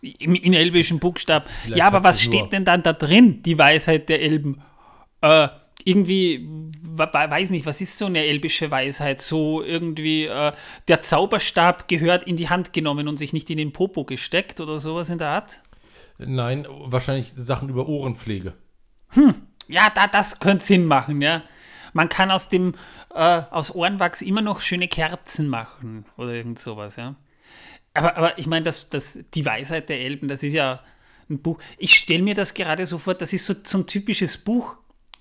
in 0.00 0.54
elbischen 0.54 0.98
Buchstaben. 0.98 1.46
Vielleicht 1.62 1.78
ja, 1.78 1.86
aber 1.86 2.04
was 2.04 2.22
steht 2.22 2.52
denn 2.52 2.64
dann 2.64 2.82
da 2.82 2.92
drin, 2.92 3.42
die 3.42 3.58
Weisheit 3.58 4.08
der 4.08 4.22
Elben? 4.22 4.62
Äh, 5.20 5.48
irgendwie, 5.84 6.46
weiß 6.82 7.50
nicht, 7.50 7.66
was 7.66 7.80
ist 7.80 7.98
so 7.98 8.06
eine 8.06 8.24
elbische 8.24 8.70
Weisheit? 8.70 9.20
So 9.20 9.62
irgendwie, 9.62 10.26
äh, 10.26 10.52
der 10.86 11.02
Zauberstab 11.02 11.88
gehört 11.88 12.24
in 12.24 12.36
die 12.36 12.48
Hand 12.48 12.72
genommen 12.72 13.08
und 13.08 13.16
sich 13.16 13.32
nicht 13.32 13.48
in 13.50 13.58
den 13.58 13.72
Popo 13.72 14.04
gesteckt 14.04 14.60
oder 14.60 14.78
sowas 14.78 15.08
in 15.08 15.18
der 15.18 15.28
Art? 15.28 15.62
Nein, 16.18 16.66
wahrscheinlich 16.68 17.32
Sachen 17.36 17.68
über 17.68 17.88
Ohrenpflege. 17.88 18.54
Hm, 19.10 19.34
ja, 19.68 19.90
da, 19.94 20.06
das 20.06 20.40
könnte 20.40 20.64
Sinn 20.64 20.84
machen, 20.84 21.22
ja. 21.22 21.42
Man 21.92 22.08
kann 22.08 22.30
aus 22.30 22.48
dem, 22.48 22.74
äh, 23.14 23.42
aus 23.50 23.74
Ohrenwachs 23.74 24.20
immer 24.20 24.42
noch 24.42 24.60
schöne 24.60 24.88
Kerzen 24.88 25.48
machen 25.48 26.04
oder 26.16 26.32
irgend 26.34 26.58
sowas, 26.58 26.96
ja. 26.96 27.14
Aber, 27.98 28.16
aber 28.16 28.38
ich 28.38 28.46
meine, 28.46 28.64
das, 28.64 28.88
das, 28.88 29.18
die 29.34 29.44
Weisheit 29.44 29.88
der 29.88 30.00
Elben, 30.00 30.28
das 30.28 30.42
ist 30.42 30.52
ja 30.52 30.80
ein 31.28 31.40
Buch. 31.40 31.58
Ich 31.78 31.94
stelle 31.94 32.22
mir 32.22 32.34
das 32.34 32.54
gerade 32.54 32.86
so 32.86 32.98
vor, 32.98 33.14
das 33.14 33.32
ist 33.32 33.46
so, 33.46 33.54
so 33.62 33.78
ein 33.78 33.86
typisches 33.86 34.38
Buch, 34.38 34.76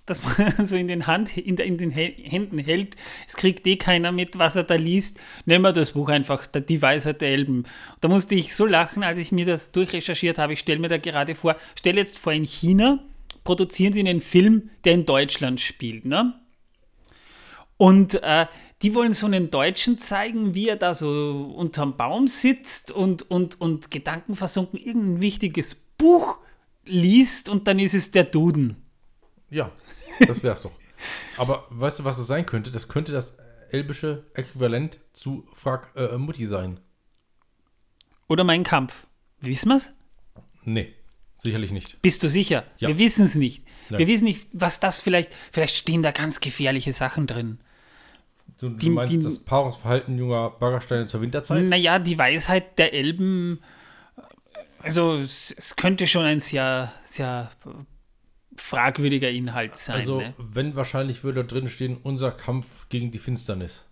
das 0.06 0.22
man 0.24 0.66
so 0.68 0.76
in 0.76 0.88
den, 0.88 1.08
Hand, 1.08 1.38
in, 1.38 1.58
in 1.58 1.78
den 1.78 1.92
Händen 1.92 2.60
hält. 2.60 2.96
Es 3.28 3.36
kriegt 3.36 3.66
eh 3.68 3.78
keiner 3.78 4.12
mit, 4.12 4.38
was 4.40 4.56
er 4.56 4.64
da 4.64 4.76
liest. 4.76 5.20
Nehmen 5.46 5.64
wir 5.64 5.74
das 5.74 5.92
Buch 5.92 6.10
einfach, 6.10 6.46
Die 6.48 6.82
Weisheit 6.82 7.22
der 7.22 7.30
Elben. 7.30 7.64
Da 8.02 8.08
musste 8.08 8.36
ich 8.36 8.56
so 8.56 8.66
lachen, 8.66 9.04
als 9.04 9.20
ich 9.20 9.32
mir 9.32 9.46
das 9.46 9.72
durchrecherchiert 9.72 10.38
habe. 10.38 10.54
Ich 10.54 10.60
stelle 10.60 10.80
mir 10.80 10.88
da 10.88 10.98
gerade 10.98 11.36
vor, 11.36 11.56
stell 11.76 11.98
jetzt 11.98 12.18
vor, 12.18 12.34
in 12.34 12.44
China 12.44 13.00
produzieren 13.44 13.94
sie 13.94 14.02
einen 14.02 14.22
Film, 14.22 14.70
der 14.84 14.94
in 14.94 15.06
Deutschland 15.06 15.62
spielt. 15.62 16.06
Ne? 16.06 16.34
Und 17.78 18.22
äh, 18.24 18.48
die 18.82 18.96
wollen 18.96 19.14
so 19.14 19.28
einen 19.28 19.52
Deutschen 19.52 19.98
zeigen, 19.98 20.54
wie 20.56 20.68
er 20.68 20.76
da 20.76 20.96
so 20.96 21.54
unterm 21.56 21.96
Baum 21.96 22.28
sitzt 22.28 22.92
und, 22.92 23.30
und, 23.30 23.62
und 23.62 23.92
gedankenversunken 23.92 24.80
irgendein 24.80 25.22
wichtiges 25.22 25.76
Buch 25.76 26.40
liest 26.86 27.50
und 27.50 27.68
dann 27.68 27.80
ist 27.80 27.94
es 27.94 28.12
der 28.12 28.24
Duden. 28.24 28.78
Ja, 29.50 29.72
das 30.28 30.44
wär's 30.44 30.62
doch. 30.64 30.72
Aber 31.38 31.66
weißt 31.70 32.00
du, 32.00 32.06
was 32.06 32.18
es 32.18 32.28
sein 32.28 32.46
könnte? 32.46 32.72
Das 32.72 32.88
könnte 32.88 33.12
das 33.12 33.38
elbische 33.70 34.26
Äquivalent 34.34 35.00
zu 35.14 35.48
Frag 35.54 35.92
äh, 35.96 36.18
Mutti 36.18 36.48
sein. 36.48 36.80
Oder 38.28 38.44
mein 38.44 38.64
Kampf. 38.64 39.08
Wissen 39.40 39.70
wir's? 39.70 39.94
Nee, 40.64 40.94
sicherlich 41.36 41.72
nicht. 41.72 42.02
Bist 42.02 42.24
du 42.24 42.30
sicher? 42.30 42.66
Ja. 42.78 42.90
Wir 42.90 43.00
wissen 43.00 43.26
es 43.26 43.36
nicht. 43.36 43.66
Nein. 43.90 44.00
Wir 44.00 44.08
wissen 44.08 44.26
nicht, 44.26 44.48
was 44.52 44.80
das 44.80 45.00
vielleicht. 45.00 45.34
Vielleicht 45.52 45.76
stehen 45.76 46.04
da 46.04 46.12
ganz 46.12 46.40
gefährliche 46.40 46.92
Sachen 46.92 47.28
drin. 47.28 47.60
Du, 48.58 48.70
du 48.70 48.90
meinst 48.90 49.14
die, 49.14 49.20
das 49.20 49.40
Paarungsverhalten 49.40 50.18
junger 50.18 50.50
Baggersteine 50.52 51.08
zur 51.08 51.22
Winterzeit? 51.22 51.68
Naja, 51.68 52.00
die 52.00 52.18
Weisheit 52.18 52.80
der 52.80 52.94
Elben, 52.94 53.60
also 54.80 55.18
es, 55.18 55.52
es 55.52 55.76
könnte 55.76 56.08
schon 56.08 56.26
ein 56.26 56.40
sehr, 56.40 56.92
sehr 57.04 57.52
fragwürdiger 58.56 59.30
Inhalt 59.30 59.76
sein. 59.76 59.98
Also, 59.98 60.22
ne? 60.22 60.34
wenn 60.38 60.76
wahrscheinlich 60.76 61.24
würde 61.24 61.44
da 61.44 61.48
drin 61.48 61.68
stehen, 61.68 61.98
unser 62.02 62.32
Kampf 62.32 62.90
gegen 62.90 63.12
die 63.12 63.20
Finsternis. 63.20 63.86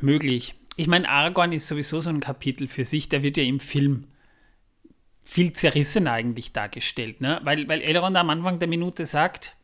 Möglich. 0.00 0.54
Ich 0.76 0.86
meine, 0.86 1.08
Aragorn 1.08 1.52
ist 1.52 1.68
sowieso 1.68 2.00
so 2.00 2.10
ein 2.10 2.20
Kapitel 2.20 2.68
für 2.68 2.84
sich, 2.84 3.08
der 3.08 3.22
wird 3.22 3.36
ja 3.36 3.42
im 3.42 3.60
Film 3.60 4.06
viel 5.22 5.52
zerrissen 5.52 6.06
eigentlich 6.06 6.52
dargestellt, 6.52 7.20
ne? 7.20 7.40
Weil, 7.42 7.68
weil 7.68 7.82
Elrond 7.82 8.16
am 8.16 8.30
Anfang 8.30 8.58
der 8.58 8.68
Minute 8.68 9.04
sagt, 9.04 9.56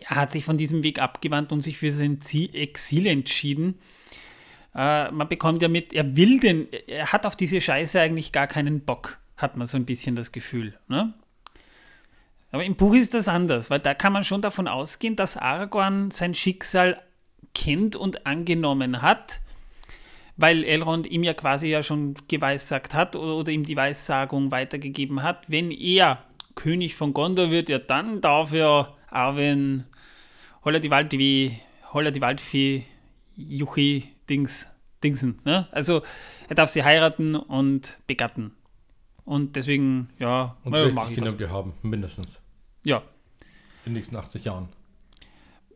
er 0.00 0.16
hat 0.16 0.30
sich 0.30 0.44
von 0.44 0.56
diesem 0.56 0.82
Weg 0.82 1.00
abgewandt 1.00 1.52
und 1.52 1.60
sich 1.60 1.78
für 1.78 1.92
sein 1.92 2.20
Exil 2.52 3.06
entschieden. 3.06 3.78
Äh, 4.74 5.10
man 5.10 5.28
bekommt 5.28 5.62
ja 5.62 5.68
mit, 5.68 5.92
er 5.92 6.16
will 6.16 6.40
den, 6.40 6.68
er 6.86 7.12
hat 7.12 7.26
auf 7.26 7.36
diese 7.36 7.60
Scheiße 7.60 8.00
eigentlich 8.00 8.32
gar 8.32 8.46
keinen 8.46 8.80
Bock, 8.80 9.18
hat 9.36 9.56
man 9.56 9.66
so 9.66 9.76
ein 9.76 9.86
bisschen 9.86 10.16
das 10.16 10.32
Gefühl. 10.32 10.78
Ne? 10.88 11.14
Aber 12.50 12.64
im 12.64 12.76
Buch 12.76 12.94
ist 12.94 13.14
das 13.14 13.28
anders, 13.28 13.70
weil 13.70 13.80
da 13.80 13.94
kann 13.94 14.12
man 14.12 14.24
schon 14.24 14.42
davon 14.42 14.68
ausgehen, 14.68 15.16
dass 15.16 15.36
Aragorn 15.36 16.10
sein 16.10 16.34
Schicksal 16.34 17.00
kennt 17.52 17.96
und 17.96 18.26
angenommen 18.26 19.02
hat, 19.02 19.40
weil 20.36 20.64
Elrond 20.64 21.06
ihm 21.06 21.22
ja 21.22 21.34
quasi 21.34 21.68
ja 21.68 21.82
schon 21.82 22.14
geweissagt 22.28 22.94
hat 22.94 23.16
oder, 23.16 23.36
oder 23.36 23.52
ihm 23.52 23.64
die 23.64 23.76
Weissagung 23.76 24.50
weitergegeben 24.50 25.22
hat, 25.22 25.48
wenn 25.48 25.70
er 25.70 26.24
König 26.54 26.94
von 26.94 27.12
Gondor 27.12 27.50
wird, 27.50 27.68
ja 27.68 27.78
dann 27.78 28.20
darf 28.20 28.52
er 28.52 28.93
Arwen, 29.14 29.84
Holla 30.64 30.78
die 30.78 30.90
Wald 30.90 31.12
wie 31.12 31.58
Holla 31.92 32.10
die 32.10 32.20
Waldfee, 32.20 32.84
Juchi, 33.36 34.08
Dings, 34.28 34.66
Dingsen. 35.02 35.40
Ne? 35.44 35.68
Also 35.70 36.02
er 36.48 36.54
darf 36.54 36.70
sie 36.70 36.82
heiraten 36.82 37.36
und 37.36 37.98
begatten. 38.06 38.52
Und 39.24 39.56
deswegen, 39.56 40.10
ja, 40.18 40.56
und 40.64 40.74
60 40.74 41.14
Kinder 41.14 41.38
wir 41.38 41.50
haben, 41.50 41.72
mindestens. 41.82 42.42
Ja. 42.84 42.98
In 43.84 43.92
den 43.92 43.94
nächsten 43.94 44.16
80 44.16 44.44
Jahren. 44.44 44.68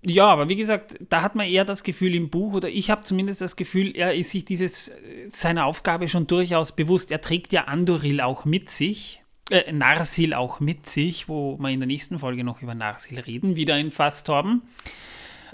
Ja, 0.03 0.27
aber 0.27 0.49
wie 0.49 0.57
gesagt, 0.57 0.97
da 1.09 1.23
hat 1.23 1.35
man 1.35 1.47
eher 1.47 1.65
das 1.65 1.83
Gefühl 1.83 2.15
im 2.15 2.31
Buch, 2.31 2.53
oder 2.53 2.69
ich 2.69 2.91
habe 2.91 3.03
zumindest 3.03 3.41
das 3.41 3.57
Gefühl, 3.57 3.97
er 3.97 4.15
ist 4.15 4.31
sich 4.31 4.45
dieses 4.45 4.93
seiner 5.29 5.67
Aufgabe 5.67 6.09
schon 6.09 6.27
durchaus 6.27 6.73
bewusst. 6.73 7.11
Er 7.11 7.21
trägt 7.21 7.53
ja 7.53 7.65
Andoril 7.65 8.21
auch 8.21 8.45
mit 8.45 8.69
sich 8.69 9.23
äh, 9.51 9.73
Narsil 9.73 10.35
auch 10.35 10.61
mit 10.61 10.87
sich, 10.87 11.29
wo 11.29 11.57
wir 11.59 11.71
in 11.71 11.81
der 11.81 11.87
nächsten 11.87 12.19
Folge 12.19 12.45
noch 12.45 12.63
über 12.63 12.75
Narsil 12.75 13.19
reden, 13.21 13.57
wieder 13.57 13.79
in 13.79 13.91
Fastorben. 13.91 14.63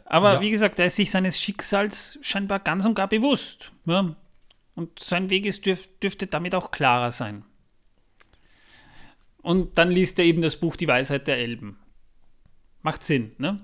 Aber 0.05 0.35
ja. 0.35 0.41
wie 0.41 0.51
gesagt, 0.51 0.79
er 0.79 0.87
ist 0.87 0.97
sich 0.97 1.11
seines 1.11 1.41
Schicksals 1.41 2.19
scheinbar 2.21 2.61
ganz 2.61 2.85
und 2.85 2.95
gar 2.95 3.09
bewusst. 3.09 3.73
Ja? 3.87 4.15
Und 4.75 4.99
sein 4.99 5.31
Weg 5.31 5.47
ist, 5.47 5.65
dürf, 5.65 5.89
dürfte 6.01 6.27
damit 6.27 6.55
auch 6.55 6.71
klarer 6.71 7.13
sein. 7.13 7.45
Und 9.43 9.79
dann 9.79 9.91
liest 9.91 10.19
er 10.19 10.25
eben 10.25 10.43
das 10.43 10.57
Buch 10.57 10.77
Die 10.77 10.89
Weisheit 10.89 11.27
der 11.27 11.39
Elben. 11.39 11.79
Macht 12.83 13.03
Sinn, 13.03 13.33
ne? 13.39 13.61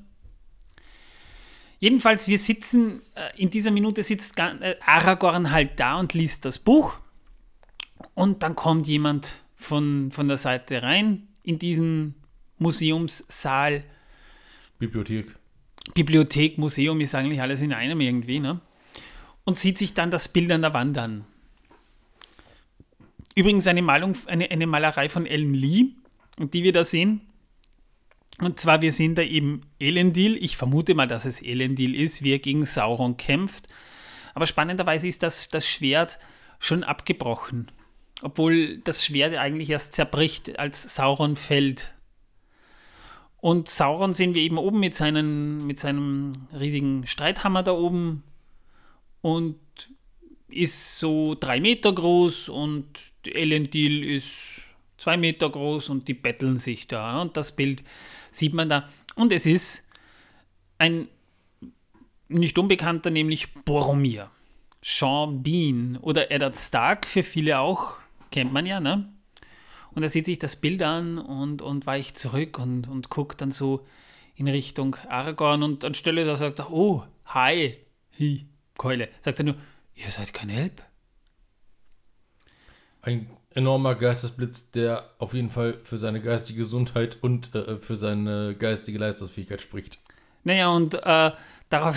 Jedenfalls, 1.79 2.29
wir 2.29 2.39
sitzen, 2.39 3.01
äh, 3.15 3.31
in 3.41 3.49
dieser 3.49 3.71
Minute 3.71 4.05
sitzt 4.05 4.39
äh, 4.39 4.77
Aragorn 4.85 5.51
halt 5.51 5.81
da 5.81 5.99
und 5.99 6.13
liest 6.13 6.45
das 6.45 6.59
Buch. 6.59 6.99
Und 8.15 8.43
dann 8.43 8.55
kommt 8.55 8.87
jemand 8.87 9.43
von, 9.61 10.11
von 10.11 10.27
der 10.27 10.39
Seite 10.39 10.83
rein 10.83 11.29
in 11.43 11.59
diesen 11.59 12.15
Museumssaal. 12.59 13.85
Bibliothek. 14.79 15.35
Bibliothek, 15.95 16.59
Museum 16.59 17.01
ist 17.01 17.15
eigentlich 17.15 17.41
alles 17.41 17.61
in 17.61 17.73
einem 17.73 18.01
irgendwie, 18.01 18.41
ne? 18.41 18.61
Und 19.45 19.59
sieht 19.59 19.79
sich 19.79 19.95
dann 19.95 20.11
das 20.11 20.29
Bild 20.29 20.51
an 20.53 20.63
der 20.63 20.75
Wand 20.75 20.97
an. 20.99 21.25
Übrigens 23.35 23.67
eine 23.67 23.83
Malung, 23.83 24.17
eine, 24.27 24.51
eine 24.51 24.67
Malerei 24.67 25.09
von 25.09 25.27
Ellen 25.27 25.55
Lee, 25.55 25.87
die 26.39 26.63
wir 26.63 26.73
da 26.73 26.85
sehen. 26.85 27.23
Und 28.39 28.59
zwar, 28.61 28.81
wir 28.83 28.93
sehen 28.93 29.15
da 29.15 29.23
eben 29.23 29.63
Elendil. 29.79 30.37
Ich 30.43 30.57
vermute 30.57 30.95
mal, 30.95 31.09
dass 31.09 31.25
es 31.25 31.43
Elendil 31.43 31.95
ist, 31.95 32.23
wie 32.23 32.33
er 32.33 32.39
gegen 32.39 32.65
Sauron 32.65 33.17
kämpft. 33.17 33.69
Aber 34.35 34.47
spannenderweise 34.47 35.09
ist 35.09 35.23
das, 35.23 35.49
das 35.49 35.69
Schwert 35.69 36.19
schon 36.59 36.85
abgebrochen. 36.85 37.71
Obwohl 38.23 38.79
das 38.79 39.05
Schwert 39.05 39.35
eigentlich 39.37 39.71
erst 39.71 39.95
zerbricht, 39.95 40.59
als 40.59 40.95
Sauron 40.95 41.37
fällt. 41.37 41.95
Und 43.39 43.69
Sauron 43.69 44.13
sehen 44.13 44.35
wir 44.35 44.43
eben 44.43 44.59
oben 44.59 44.81
mit, 44.81 44.95
seinen, 44.95 45.67
mit 45.67 45.79
seinem 45.79 46.33
riesigen 46.59 47.07
Streithammer 47.07 47.63
da 47.63 47.73
oben 47.73 48.23
und 49.23 49.59
ist 50.49 50.99
so 50.99 51.37
drei 51.39 51.61
Meter 51.61 51.93
groß 51.93 52.49
und 52.49 52.87
Elendil 53.25 54.05
ist 54.05 54.63
zwei 54.99 55.17
Meter 55.17 55.49
groß 55.49 55.89
und 55.89 56.09
die 56.09 56.15
betteln 56.15 56.59
sich 56.59 56.87
da. 56.87 57.23
Und 57.23 57.37
das 57.37 57.57
Bild 57.57 57.83
sieht 58.31 58.53
man 58.53 58.69
da. 58.69 58.89
Und 59.15 59.33
es 59.33 59.47
ist 59.47 59.87
ein 60.79 61.09
nicht 62.29 62.59
unbekannter, 62.59 63.11
nämlich 63.11 63.53
Boromir. 63.65 64.31
Sean 64.83 65.43
Bean 65.43 65.99
oder 66.01 66.31
Eddard 66.31 66.57
Stark, 66.57 67.07
für 67.07 67.23
viele 67.23 67.59
auch, 67.59 67.97
kennt 68.31 68.53
man 68.53 68.67
ja, 68.67 68.81
ne? 68.81 69.13
Und 69.93 70.03
er 70.03 70.09
sieht 70.09 70.27
sich 70.27 70.39
das 70.39 70.57
Bild 70.57 70.83
an 70.83 71.19
und, 71.19 71.63
und 71.63 71.87
weicht 71.87 72.17
zurück 72.17 72.59
und, 72.59 72.89
und 72.89 73.11
guckt 73.11 73.41
dann 73.41 73.51
so 73.51 73.87
in 74.37 74.47
Richtung 74.49 74.97
Aragorn 75.09 75.63
und 75.63 75.85
anstelle 75.85 76.25
da 76.25 76.37
sagt 76.37 76.61
er, 76.61 76.73
oh, 76.73 77.05
hi, 77.27 77.77
hi, 78.19 78.47
Keule. 78.79 79.09
Sagt 79.21 79.41
er 79.41 79.45
nur, 79.45 79.57
ihr 79.95 80.11
seid 80.11 80.33
kein 80.33 80.49
Elb. 80.49 80.83
Ein 83.03 83.29
enormer 83.55 83.95
Geistesblitz, 83.97 84.71
der 84.71 85.11
auf 85.19 85.35
jeden 85.35 85.51
Fall 85.51 85.81
für 85.83 85.99
seine 85.99 86.21
geistige 86.21 86.61
Gesundheit 86.61 87.19
und 87.21 87.55
äh, 87.55 87.79
für 87.79 87.97
seine 87.97 88.55
geistige 88.55 88.99
Leistungsfähigkeit 88.99 89.61
spricht. 89.61 89.99
Naja, 90.45 90.69
und 90.71 90.95
äh, 90.95 91.33
darauf. 91.69 91.97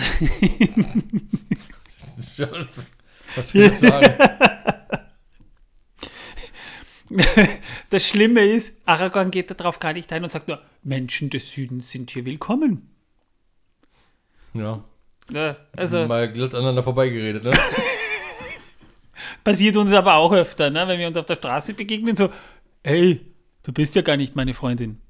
Was 3.36 3.54
will 3.54 3.64
ich 3.64 3.78
sagen? 3.78 4.14
das 7.90 8.06
Schlimme 8.06 8.44
ist, 8.44 8.80
Aragorn 8.86 9.30
geht 9.30 9.50
darauf 9.50 9.78
gar 9.78 9.92
nicht 9.92 10.12
ein 10.12 10.22
und 10.22 10.30
sagt 10.30 10.48
nur, 10.48 10.60
Menschen 10.82 11.30
des 11.30 11.50
Südens 11.50 11.90
sind 11.90 12.10
hier 12.10 12.24
willkommen. 12.24 12.90
Ja. 14.54 14.82
ja 15.30 15.56
also, 15.76 16.06
Mal 16.06 16.32
glatt 16.32 16.54
aneinander 16.54 16.82
vorbeigeredet, 16.82 17.44
ne? 17.44 17.52
passiert 19.44 19.76
uns 19.76 19.92
aber 19.92 20.14
auch 20.14 20.32
öfter, 20.32 20.70
ne? 20.70 20.88
wenn 20.88 20.98
wir 20.98 21.06
uns 21.06 21.16
auf 21.16 21.26
der 21.26 21.36
Straße 21.36 21.74
begegnen, 21.74 22.16
so, 22.16 22.30
hey, 22.82 23.20
du 23.62 23.72
bist 23.72 23.94
ja 23.94 24.02
gar 24.02 24.16
nicht 24.16 24.34
meine 24.34 24.54
Freundin. 24.54 25.00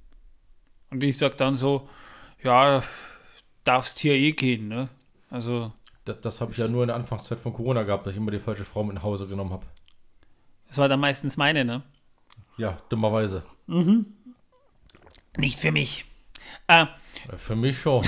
Und 0.90 1.02
ich 1.04 1.16
sag 1.16 1.36
dann 1.36 1.54
so, 1.54 1.88
ja, 2.42 2.82
darfst 3.64 3.98
hier 4.00 4.14
eh 4.14 4.32
gehen, 4.32 4.68
ne? 4.68 4.88
Also. 5.30 5.72
Das, 6.04 6.20
das 6.20 6.40
habe 6.40 6.52
ich 6.52 6.58
ja 6.58 6.68
nur 6.68 6.82
in 6.82 6.88
der 6.88 6.96
Anfangszeit 6.96 7.40
von 7.40 7.52
Corona 7.52 7.82
gehabt, 7.82 8.06
dass 8.06 8.12
ich 8.12 8.18
immer 8.18 8.30
die 8.30 8.38
falsche 8.38 8.64
Frau 8.64 8.84
mit 8.84 8.94
nach 8.94 9.02
Hause 9.02 9.26
genommen 9.26 9.52
habe. 9.52 9.66
Das 10.68 10.78
war 10.78 10.88
dann 10.88 11.00
meistens 11.00 11.36
meine, 11.36 11.64
ne? 11.64 11.82
Ja, 12.56 12.78
dummerweise. 12.88 13.42
Mhm. 13.66 14.06
Nicht 15.36 15.58
für 15.58 15.72
mich. 15.72 16.04
Äh, 16.66 16.86
für 17.36 17.56
mich 17.56 17.78
schon. 17.78 18.04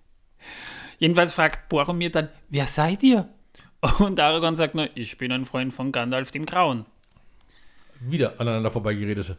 Jedenfalls 0.98 1.32
fragt 1.34 1.68
Boromir 1.68 2.10
dann, 2.10 2.28
wer 2.48 2.66
seid 2.66 3.02
ihr? 3.02 3.28
Und 3.98 4.20
Aragorn 4.20 4.56
sagt 4.56 4.74
nur, 4.74 4.88
ich 4.94 5.16
bin 5.16 5.32
ein 5.32 5.46
Freund 5.46 5.72
von 5.72 5.92
Gandalf 5.92 6.30
dem 6.30 6.44
Grauen. 6.44 6.84
Wieder 8.00 8.38
aneinander 8.38 8.70
vorbeigeredet. 8.70 9.36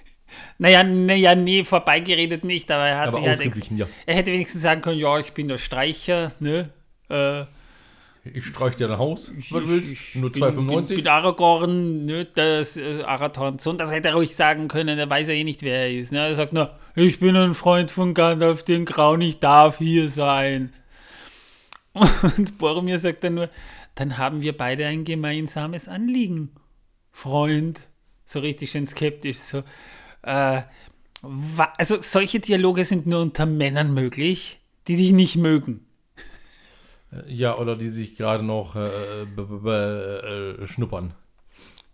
naja, 0.58 0.82
naja, 0.82 1.34
nee, 1.34 1.64
vorbeigeredet 1.64 2.44
nicht, 2.44 2.70
aber 2.70 2.86
er 2.86 2.98
hat 3.00 3.08
aber 3.08 3.34
sich 3.34 3.50
halt. 3.50 3.70
Ja. 3.70 3.86
Er 4.06 4.14
hätte 4.16 4.32
wenigstens 4.32 4.62
sagen 4.62 4.82
können, 4.82 4.98
ja, 4.98 5.18
ich 5.18 5.32
bin 5.32 5.48
der 5.48 5.58
Streicher, 5.58 6.32
ne? 6.40 6.70
Äh, 7.08 7.44
ich 8.24 8.46
streich 8.46 8.76
dir 8.76 8.90
ein 8.90 8.98
Haus, 8.98 9.32
was 9.50 9.62
du 9.62 9.68
willst. 9.68 9.92
Ich 9.92 10.14
Nur 10.14 10.30
2,95. 10.30 10.90
Ich 10.90 10.96
bin 10.96 11.08
Aragorn, 11.08 12.04
ne, 12.04 12.24
das 12.24 12.76
äh, 12.76 13.02
Arathorns 13.02 13.64
Sohn. 13.64 13.78
Das 13.78 13.92
hätte 13.92 14.08
er 14.08 14.14
ruhig 14.14 14.34
sagen 14.34 14.68
können, 14.68 14.98
er 14.98 15.08
weiß 15.08 15.28
ja 15.28 15.34
eh 15.34 15.44
nicht, 15.44 15.62
wer 15.62 15.82
er 15.82 15.92
ist. 15.92 16.12
Ne? 16.12 16.18
Er 16.18 16.34
sagt 16.34 16.52
nur, 16.52 16.76
ich 16.94 17.20
bin 17.20 17.36
ein 17.36 17.54
Freund 17.54 17.90
von 17.90 18.14
Gandalf, 18.14 18.62
den 18.62 18.84
Grauen, 18.84 19.20
ich 19.20 19.38
darf 19.38 19.78
hier 19.78 20.08
sein. 20.08 20.72
Und 22.36 22.58
Boromir 22.58 22.98
sagt 22.98 23.24
dann 23.24 23.34
nur, 23.34 23.50
dann 23.94 24.18
haben 24.18 24.42
wir 24.42 24.56
beide 24.56 24.86
ein 24.86 25.04
gemeinsames 25.04 25.88
Anliegen. 25.88 26.50
Freund. 27.10 27.82
So 28.24 28.40
richtig 28.40 28.70
schön 28.70 28.86
skeptisch. 28.86 29.38
So, 29.38 29.62
äh, 30.22 30.62
also 31.76 32.00
solche 32.00 32.40
Dialoge 32.40 32.84
sind 32.84 33.06
nur 33.06 33.22
unter 33.22 33.46
Männern 33.46 33.92
möglich, 33.92 34.60
die 34.86 34.96
sich 34.96 35.12
nicht 35.12 35.36
mögen. 35.36 35.87
Äh, 37.12 37.32
ja, 37.32 37.56
oder 37.56 37.76
die 37.76 37.88
sich 37.88 38.16
gerade 38.16 38.42
noch 38.44 38.76
äh, 38.76 39.22
äh, 39.22 40.66
schnuppern. 40.66 41.14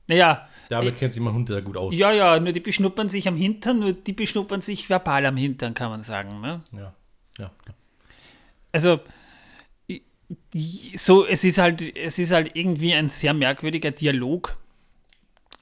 Naja. 0.07 0.49
Damit 0.69 0.95
äh, 0.95 0.99
kennt 0.99 1.13
sich 1.13 1.23
mein 1.23 1.35
Hund 1.35 1.49
sehr 1.49 1.63
gut 1.63 1.77
aus. 1.77 1.95
Ja, 1.95 2.13
ja, 2.13 2.41
nur 2.41 2.53
die 2.53 2.61
beschnuppern 2.61 3.09
sich 3.09 3.29
am 3.29 3.37
Hintern, 3.37 3.81
nur 3.81 3.93
die 3.93 4.13
beschnuppern 4.13 4.61
sich 4.61 4.89
verbal 4.89 5.27
am 5.27 5.37
Hintern, 5.37 5.75
kann 5.75 5.91
man 5.91 6.03
sagen. 6.03 6.41
Ne? 6.41 6.63
Ja, 6.73 6.95
ja. 7.39 7.51
ja. 7.67 7.75
Also, 8.73 9.01
so, 10.95 11.27
es 11.27 11.45
ist 11.45 11.59
halt, 11.59 11.97
es 11.97 12.19
ist 12.19 12.33
halt 12.33 12.53
irgendwie 12.55 12.95
ein 12.95 13.09
sehr 13.09 13.35
merkwürdiger 13.35 13.91
Dialog, 13.91 14.57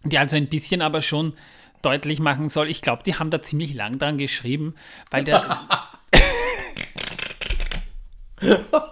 der 0.05 0.21
also 0.21 0.37
ein 0.37 0.49
bisschen 0.49 0.83
aber 0.83 1.03
schon 1.03 1.35
deutlich 1.83 2.21
machen 2.21 2.49
soll. 2.49 2.69
Ich 2.69 2.81
glaube, 2.81 3.03
die 3.03 3.17
haben 3.17 3.31
da 3.31 3.43
ziemlich 3.43 3.75
lang 3.75 3.99
dran 3.99 4.19
geschrieben, 4.19 4.75
weil 5.11 5.25
der. 5.25 5.69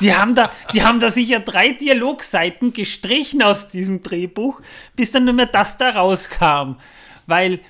die 0.00 0.14
haben 0.14 0.34
da, 0.34 0.50
die 0.72 0.82
haben 0.82 1.00
da 1.00 1.10
sicher 1.10 1.40
drei 1.40 1.72
Dialogseiten 1.72 2.72
gestrichen 2.72 3.42
aus 3.42 3.68
diesem 3.68 4.02
Drehbuch, 4.02 4.60
bis 4.96 5.12
dann 5.12 5.24
nur 5.24 5.34
mehr 5.34 5.46
das 5.46 5.78
da 5.78 5.90
rauskam. 5.90 6.76
Weil 7.26 7.60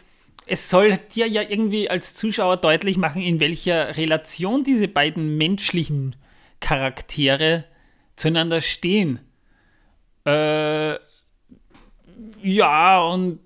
es 0.46 0.68
soll 0.68 0.98
dir 1.14 1.28
ja 1.28 1.42
irgendwie 1.42 1.88
als 1.88 2.14
Zuschauer 2.14 2.56
deutlich 2.56 2.96
machen, 2.96 3.22
in 3.22 3.40
welcher 3.40 3.96
Relation 3.96 4.64
diese 4.64 4.88
beiden 4.88 5.36
menschlichen 5.36 6.16
Charaktere 6.60 7.64
zueinander 8.16 8.60
stehen. 8.60 9.20
Äh, 10.26 10.94
ja, 12.42 13.00
und 13.02 13.40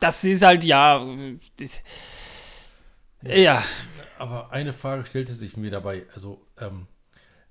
das 0.00 0.24
ist 0.24 0.42
halt 0.42 0.64
ja. 0.64 1.04
Das, 1.58 1.82
ja. 3.24 3.62
Aber 4.22 4.52
eine 4.52 4.72
Frage 4.72 5.04
stellte 5.04 5.32
sich 5.32 5.56
mir 5.56 5.72
dabei, 5.72 6.04
also, 6.14 6.46
ähm, 6.60 6.86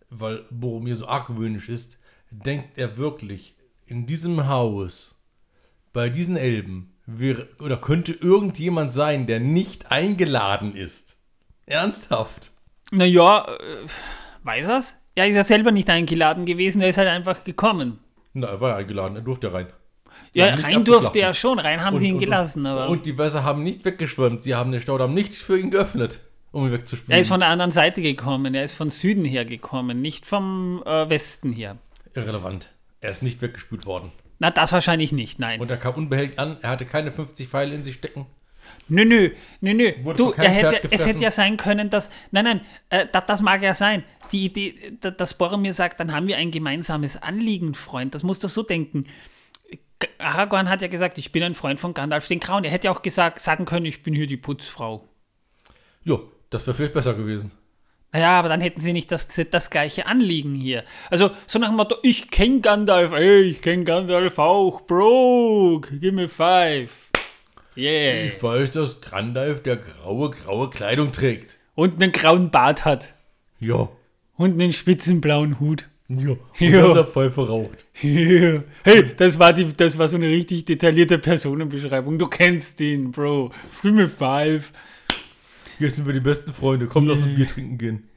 weil 0.10 0.45
Boromir 0.51 0.95
so 0.95 1.05
argwöhnisch 1.05 1.67
ist, 1.67 1.99
denkt 2.29 2.77
er 2.77 2.95
wirklich, 2.95 3.57
in 3.86 4.07
diesem 4.07 4.47
Haus, 4.47 5.19
bei 5.91 6.07
diesen 6.07 6.38
Elben, 6.38 6.93
wäre, 7.05 7.49
oder 7.60 7.75
könnte 7.75 8.13
irgendjemand 8.13 8.93
sein, 8.93 9.27
der 9.27 9.41
nicht 9.41 9.91
eingeladen 9.91 10.73
ist? 10.73 11.19
Ernsthaft? 11.65 12.53
Naja, 12.89 13.49
äh, 13.49 13.86
weiß 14.43 14.69
er's? 14.69 15.01
Er 15.15 15.27
ist 15.27 15.36
ja 15.36 15.43
selber 15.43 15.73
nicht 15.73 15.89
eingeladen 15.89 16.45
gewesen, 16.45 16.81
er 16.81 16.91
ist 16.91 16.97
halt 16.97 17.10
einfach 17.10 17.43
gekommen. 17.43 17.99
Na, 18.31 18.47
er 18.47 18.62
war 18.62 18.69
ja 18.69 18.75
eingeladen, 18.77 19.17
er 19.17 19.23
durfte 19.23 19.51
rein. 19.51 19.67
Sie 20.31 20.39
ja, 20.39 20.55
rein 20.55 20.86
durfte 20.86 21.19
er 21.19 21.34
schon, 21.34 21.60
rein 21.60 21.84
haben 21.84 21.95
und, 21.95 21.99
sie 21.99 22.07
ihn 22.07 22.13
und, 22.13 22.19
gelassen, 22.19 22.65
aber. 22.65 22.88
Und 22.88 23.05
die 23.05 23.17
Wässer 23.17 23.43
haben 23.43 23.62
nicht 23.62 23.84
weggeschwemmt, 23.84 24.41
sie 24.41 24.55
haben 24.55 24.71
den 24.71 24.79
Staudamm 24.79 25.13
nicht 25.13 25.34
für 25.34 25.60
ihn 25.60 25.69
geöffnet, 25.69 26.21
um 26.51 26.65
ihn 26.65 26.71
wegzuspülen. 26.71 27.11
Er 27.11 27.21
ist 27.21 27.27
von 27.27 27.39
der 27.39 27.49
anderen 27.49 27.71
Seite 27.71 28.01
gekommen, 28.01 28.53
er 28.53 28.63
ist 28.63 28.73
von 28.73 28.89
Süden 28.89 29.25
her 29.25 29.45
gekommen, 29.45 30.01
nicht 30.01 30.25
vom 30.25 30.83
äh, 30.85 31.09
Westen 31.09 31.51
her. 31.51 31.77
Irrelevant. 32.13 32.71
Er 32.99 33.11
ist 33.11 33.23
nicht 33.23 33.41
weggespült 33.41 33.85
worden. 33.85 34.11
Na, 34.39 34.51
das 34.51 34.71
wahrscheinlich 34.71 35.11
nicht, 35.11 35.39
nein. 35.39 35.59
Und 35.61 35.69
er 35.69 35.77
kam 35.77 35.93
unbehelligt 35.95 36.39
an, 36.39 36.57
er 36.61 36.71
hatte 36.71 36.85
keine 36.85 37.11
50 37.11 37.47
Pfeile 37.47 37.75
in 37.75 37.83
sich 37.83 37.95
stecken. 37.95 38.25
Nö, 38.87 39.05
nö, 39.05 39.31
nö, 39.61 39.73
nö. 39.73 40.13
du, 40.15 40.31
er 40.31 40.49
hätte, 40.49 40.91
es 40.91 41.05
hätte 41.05 41.19
ja 41.19 41.31
sein 41.31 41.57
können, 41.57 41.89
dass. 41.89 42.11
Nein, 42.31 42.45
nein, 42.45 42.61
äh, 42.89 43.05
das, 43.11 43.23
das, 43.25 43.41
mag 43.41 43.61
ja 43.61 43.73
sein. 43.73 44.03
Die 44.31 44.45
Idee, 44.45 44.97
dass 44.99 45.37
Boromir 45.37 45.73
sagt, 45.73 45.99
dann 45.99 46.13
haben 46.13 46.27
wir 46.27 46.37
ein 46.37 46.51
gemeinsames 46.51 47.21
Anliegen, 47.21 47.73
Freund. 47.73 48.13
Das 48.13 48.23
musst 48.23 48.43
du 48.43 48.47
so 48.47 48.63
denken. 48.63 49.05
Aragorn 50.17 50.69
hat 50.69 50.81
ja 50.81 50.87
gesagt, 50.87 51.17
ich 51.17 51.31
bin 51.31 51.43
ein 51.43 51.55
Freund 51.55 51.79
von 51.79 51.93
Gandalf 51.93 52.27
den 52.27 52.39
Grauen. 52.39 52.63
Er 52.63 52.71
hätte 52.71 52.85
ja 52.85 52.91
auch 52.91 53.01
gesagt, 53.01 53.39
sagen 53.39 53.65
können, 53.65 53.85
ich 53.85 54.03
bin 54.03 54.13
hier 54.13 54.27
die 54.27 54.37
Putzfrau. 54.37 55.07
Jo, 56.03 56.31
das 56.51 56.67
wäre 56.67 56.75
vielleicht 56.75 56.93
besser 56.93 57.15
gewesen. 57.15 57.51
Naja, 58.13 58.37
aber 58.37 58.49
dann 58.49 58.61
hätten 58.61 58.81
sie 58.81 58.91
nicht 58.91 59.11
das, 59.11 59.27
das 59.49 59.69
gleiche 59.69 60.05
Anliegen 60.05 60.53
hier. 60.53 60.83
Also, 61.09 61.31
so 61.47 61.59
nach 61.59 61.69
dem 61.69 61.77
Motto, 61.77 61.95
ich 62.03 62.29
kenne 62.29 62.59
Gandalf, 62.59 63.13
ey, 63.13 63.41
ich 63.43 63.61
kenne 63.61 63.85
Gandalf 63.85 64.37
auch, 64.37 64.81
Bro, 64.81 65.81
give 65.99 66.11
me 66.11 66.27
five. 66.27 66.91
Yeah. 67.77 68.25
Ich 68.25 68.43
weiß, 68.43 68.71
dass 68.71 68.99
Gandalf 68.99 69.63
der 69.63 69.77
graue, 69.77 70.29
graue 70.29 70.69
Kleidung 70.69 71.13
trägt. 71.13 71.57
Und 71.73 72.01
einen 72.01 72.11
grauen 72.11 72.51
Bart 72.51 72.83
hat. 72.83 73.13
Ja. 73.61 73.87
Und 74.35 74.61
einen 74.61 74.73
spitzen 74.73 75.21
blauen 75.21 75.59
Hut. 75.61 75.85
Ja, 76.09 76.35
ja. 76.59 76.81
dass 76.81 76.97
er 76.97 77.05
Pfeife 77.05 77.47
raucht. 77.47 77.85
Ja. 78.01 78.63
Hey, 78.83 79.15
das 79.15 79.39
war, 79.39 79.53
die, 79.53 79.71
das 79.71 79.97
war 79.97 80.09
so 80.09 80.17
eine 80.17 80.27
richtig 80.27 80.65
detaillierte 80.65 81.17
Personenbeschreibung. 81.17 82.19
Du 82.19 82.27
kennst 82.27 82.81
ihn, 82.81 83.11
Bro. 83.11 83.51
Früh 83.71 83.93
mit 83.93 84.09
Five. 84.09 84.73
Hier 85.81 85.89
sind 85.89 86.05
wir 86.05 86.13
die 86.13 86.19
besten 86.19 86.53
Freunde. 86.53 86.85
Komm, 86.85 87.07
lass 87.07 87.23
uns 87.23 87.33
Bier 87.33 87.47
trinken 87.47 87.79
gehen. 87.79 88.07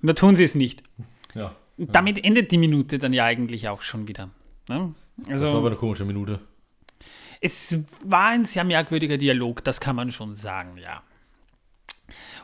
Na, 0.00 0.14
tun 0.14 0.34
sie 0.34 0.42
es 0.42 0.56
nicht. 0.56 0.82
Ja. 1.36 1.54
Damit 1.76 2.24
endet 2.24 2.50
die 2.50 2.58
Minute 2.58 2.98
dann 2.98 3.12
ja 3.12 3.24
eigentlich 3.24 3.68
auch 3.68 3.82
schon 3.82 4.08
wieder. 4.08 4.30
Ne? 4.68 4.92
Also, 5.28 5.46
das 5.46 5.52
war 5.52 5.60
aber 5.60 5.68
eine 5.68 5.76
komische 5.76 6.04
Minute. 6.04 6.40
Es 7.40 7.78
war 8.02 8.30
ein 8.30 8.44
sehr 8.44 8.64
merkwürdiger 8.64 9.16
Dialog, 9.16 9.62
das 9.62 9.80
kann 9.80 9.94
man 9.94 10.10
schon 10.10 10.34
sagen, 10.34 10.76
ja. 10.76 11.04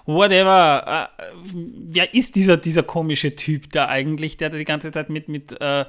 Whatever. 0.06 1.10
Äh, 1.18 1.26
wer 1.52 2.14
ist 2.14 2.36
dieser, 2.36 2.56
dieser 2.56 2.84
komische 2.84 3.34
Typ 3.34 3.72
da 3.72 3.88
eigentlich, 3.88 4.36
der 4.36 4.50
da 4.50 4.56
die 4.56 4.64
ganze 4.64 4.92
Zeit 4.92 5.10
mit, 5.10 5.28
mit 5.28 5.50
äh, 5.60 5.84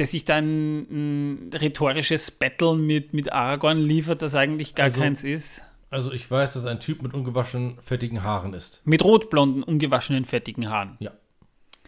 der 0.00 0.06
sich 0.06 0.24
dann 0.24 0.80
ein, 0.80 1.50
rhetorisches 1.54 2.32
Battle 2.32 2.74
mit, 2.74 3.14
mit 3.14 3.32
Aragorn 3.32 3.78
liefert, 3.78 4.20
das 4.20 4.34
eigentlich 4.34 4.74
gar 4.74 4.86
also, 4.86 5.00
keins 5.00 5.22
ist? 5.22 5.62
Also 5.90 6.12
ich 6.12 6.30
weiß, 6.30 6.52
dass 6.52 6.66
ein 6.66 6.78
Typ 6.78 7.02
mit 7.02 7.14
ungewaschenen, 7.14 7.78
fettigen 7.80 8.22
Haaren 8.22 8.54
ist. 8.54 8.80
Mit 8.86 9.04
rotblonden, 9.04 9.64
ungewaschenen, 9.64 10.24
fettigen 10.24 10.70
Haaren. 10.70 10.96
Ja. 11.00 11.10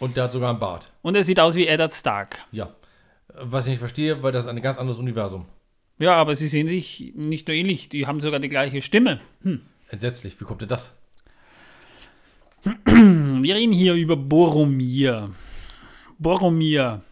Und 0.00 0.16
der 0.16 0.24
hat 0.24 0.32
sogar 0.32 0.50
einen 0.50 0.58
Bart. 0.58 0.88
Und 1.02 1.14
er 1.14 1.22
sieht 1.22 1.38
aus 1.38 1.54
wie 1.54 1.68
Eddard 1.68 1.92
Stark. 1.92 2.44
Ja. 2.50 2.74
Was 3.32 3.66
ich 3.66 3.70
nicht 3.70 3.78
verstehe, 3.78 4.22
weil 4.22 4.32
das 4.32 4.44
ist 4.44 4.50
ein 4.50 4.60
ganz 4.60 4.76
anderes 4.76 4.98
Universum. 4.98 5.46
Ja, 6.00 6.14
aber 6.16 6.34
sie 6.34 6.48
sehen 6.48 6.66
sich 6.66 7.12
nicht 7.14 7.46
nur 7.46 7.56
ähnlich, 7.56 7.88
die 7.88 8.08
haben 8.08 8.20
sogar 8.20 8.40
die 8.40 8.48
gleiche 8.48 8.82
Stimme. 8.82 9.20
Hm. 9.42 9.60
Entsetzlich, 9.88 10.40
wie 10.40 10.44
kommt 10.44 10.62
denn 10.62 10.68
das? 10.68 10.96
Wir 12.64 13.54
reden 13.54 13.72
hier 13.72 13.94
über 13.94 14.16
Boromir. 14.16 15.30
Boromir. 16.18 17.02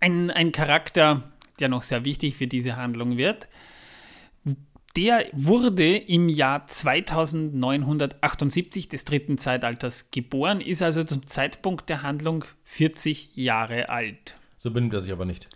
Ein, 0.00 0.30
ein 0.30 0.50
Charakter, 0.50 1.22
der 1.60 1.68
noch 1.68 1.84
sehr 1.84 2.04
wichtig 2.04 2.34
für 2.34 2.48
diese 2.48 2.76
Handlung 2.76 3.16
wird. 3.16 3.48
Der 4.96 5.26
wurde 5.32 5.96
im 5.96 6.28
Jahr 6.28 6.68
2978 6.68 8.88
des 8.88 9.04
dritten 9.04 9.38
Zeitalters 9.38 10.12
geboren, 10.12 10.60
ist 10.60 10.82
also 10.82 11.02
zum 11.02 11.26
Zeitpunkt 11.26 11.88
der 11.88 12.02
Handlung 12.02 12.44
40 12.62 13.34
Jahre 13.34 13.88
alt. 13.88 14.36
So 14.56 14.70
benimmt 14.70 14.94
er 14.94 15.00
sich 15.00 15.10
aber 15.10 15.24
nicht. 15.24 15.48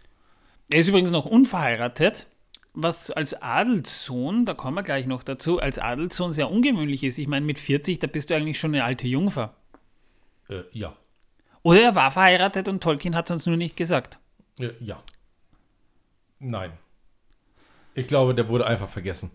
Er 0.70 0.80
ist 0.80 0.88
übrigens 0.88 1.12
noch 1.12 1.24
unverheiratet, 1.24 2.26
was 2.74 3.12
als 3.12 3.40
Adelssohn, 3.40 4.44
da 4.44 4.54
kommen 4.54 4.76
wir 4.76 4.82
gleich 4.82 5.06
noch 5.06 5.22
dazu, 5.22 5.60
als 5.60 5.78
Adelssohn 5.78 6.32
sehr 6.32 6.50
ungewöhnlich 6.50 7.04
ist. 7.04 7.18
Ich 7.18 7.28
meine, 7.28 7.46
mit 7.46 7.60
40, 7.60 8.00
da 8.00 8.08
bist 8.08 8.30
du 8.30 8.34
eigentlich 8.34 8.58
schon 8.58 8.74
eine 8.74 8.82
alte 8.82 9.06
Jungfer. 9.06 9.54
Äh, 10.48 10.62
ja. 10.72 10.96
Oder 11.62 11.82
er 11.82 11.94
war 11.94 12.10
verheiratet 12.10 12.68
und 12.68 12.82
Tolkien 12.82 13.14
hat 13.14 13.30
es 13.30 13.34
uns 13.34 13.46
nur 13.46 13.56
nicht 13.56 13.76
gesagt. 13.76 14.18
Äh, 14.58 14.72
ja. 14.80 15.00
Nein. 16.40 16.72
Ich 17.98 18.06
glaube, 18.06 18.34
der 18.34 18.48
wurde 18.48 18.66
einfach 18.66 18.88
vergessen. 18.88 19.30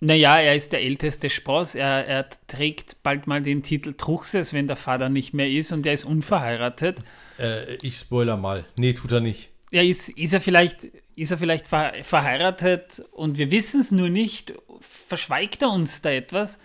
Naja, 0.00 0.36
er 0.36 0.56
ist 0.56 0.72
der 0.72 0.82
älteste 0.82 1.30
Spross. 1.30 1.76
Er, 1.76 2.06
er 2.06 2.28
trägt 2.48 3.04
bald 3.04 3.28
mal 3.28 3.40
den 3.40 3.62
Titel 3.62 3.94
Truchses, 3.94 4.52
wenn 4.52 4.66
der 4.66 4.74
Vater 4.74 5.08
nicht 5.08 5.32
mehr 5.32 5.48
ist 5.48 5.70
und 5.70 5.86
er 5.86 5.92
ist 5.92 6.04
unverheiratet. 6.04 7.04
Äh, 7.38 7.76
ich 7.76 7.96
spoiler 7.96 8.36
mal. 8.36 8.64
Nee, 8.76 8.94
tut 8.94 9.12
er 9.12 9.20
nicht. 9.20 9.50
Ja, 9.70 9.80
ist, 9.80 10.08
ist 10.18 10.34
er 10.34 10.40
vielleicht, 10.40 10.88
ist 11.14 11.30
er 11.30 11.38
vielleicht 11.38 11.68
ver 11.68 11.92
verheiratet 12.02 13.04
und 13.12 13.38
wir 13.38 13.52
wissen 13.52 13.80
es 13.80 13.92
nur 13.92 14.08
nicht? 14.08 14.52
Verschweigt 14.80 15.62
er 15.62 15.70
uns 15.70 16.02
da 16.02 16.10
etwas? 16.10 16.58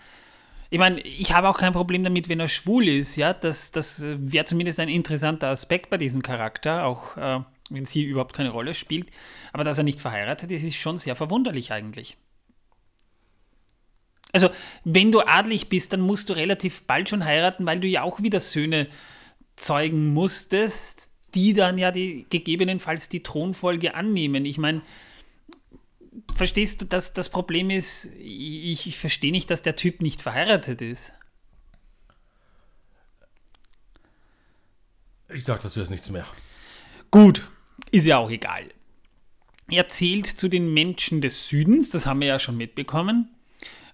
Ich 0.70 0.80
meine, 0.80 1.00
ich 1.00 1.32
habe 1.32 1.48
auch 1.48 1.56
kein 1.56 1.72
Problem 1.72 2.02
damit, 2.02 2.28
wenn 2.28 2.40
er 2.40 2.48
schwul 2.48 2.88
ist, 2.88 3.14
ja. 3.14 3.32
Das, 3.32 3.70
das 3.70 4.04
wäre 4.04 4.46
zumindest 4.46 4.80
ein 4.80 4.88
interessanter 4.88 5.46
Aspekt 5.46 5.90
bei 5.90 5.96
diesem 5.96 6.22
Charakter, 6.22 6.84
auch 6.84 7.16
äh, 7.16 7.40
wenn 7.70 7.86
sie 7.86 8.04
überhaupt 8.04 8.34
keine 8.34 8.50
Rolle 8.50 8.74
spielt. 8.74 9.08
Aber 9.52 9.64
dass 9.64 9.78
er 9.78 9.84
nicht 9.84 10.00
verheiratet 10.00 10.50
ist, 10.50 10.64
ist 10.64 10.76
schon 10.76 10.98
sehr 10.98 11.16
verwunderlich 11.16 11.72
eigentlich. 11.72 12.16
Also, 14.32 14.50
wenn 14.84 15.10
du 15.10 15.20
adlig 15.20 15.68
bist, 15.68 15.92
dann 15.92 16.00
musst 16.00 16.28
du 16.28 16.34
relativ 16.34 16.82
bald 16.82 17.08
schon 17.08 17.24
heiraten, 17.24 17.64
weil 17.64 17.80
du 17.80 17.88
ja 17.88 18.02
auch 18.02 18.22
wieder 18.22 18.40
Söhne 18.40 18.88
zeugen 19.56 20.12
musstest, 20.12 21.10
die 21.34 21.54
dann 21.54 21.78
ja 21.78 21.90
die, 21.90 22.26
gegebenenfalls 22.28 23.08
die 23.08 23.22
Thronfolge 23.22 23.94
annehmen. 23.94 24.44
Ich 24.44 24.58
meine, 24.58 24.82
verstehst 26.34 26.82
du, 26.82 26.86
dass 26.86 27.12
das 27.12 27.28
Problem 27.30 27.70
ist, 27.70 28.06
ich, 28.18 28.86
ich 28.86 28.98
verstehe 28.98 29.32
nicht, 29.32 29.50
dass 29.50 29.62
der 29.62 29.76
Typ 29.76 30.02
nicht 30.02 30.22
verheiratet 30.22 30.82
ist. 30.82 31.12
Ich 35.28 35.44
sage 35.44 35.62
dazu 35.62 35.80
jetzt 35.80 35.90
nichts 35.90 36.08
mehr. 36.10 36.24
Gut, 37.10 37.46
ist 37.90 38.06
ja 38.06 38.18
auch 38.18 38.30
egal. 38.30 38.64
Er 39.70 39.88
zählt 39.88 40.26
zu 40.26 40.48
den 40.48 40.72
Menschen 40.72 41.20
des 41.20 41.48
Südens, 41.48 41.90
das 41.90 42.06
haben 42.06 42.20
wir 42.20 42.28
ja 42.28 42.38
schon 42.38 42.56
mitbekommen. 42.56 43.30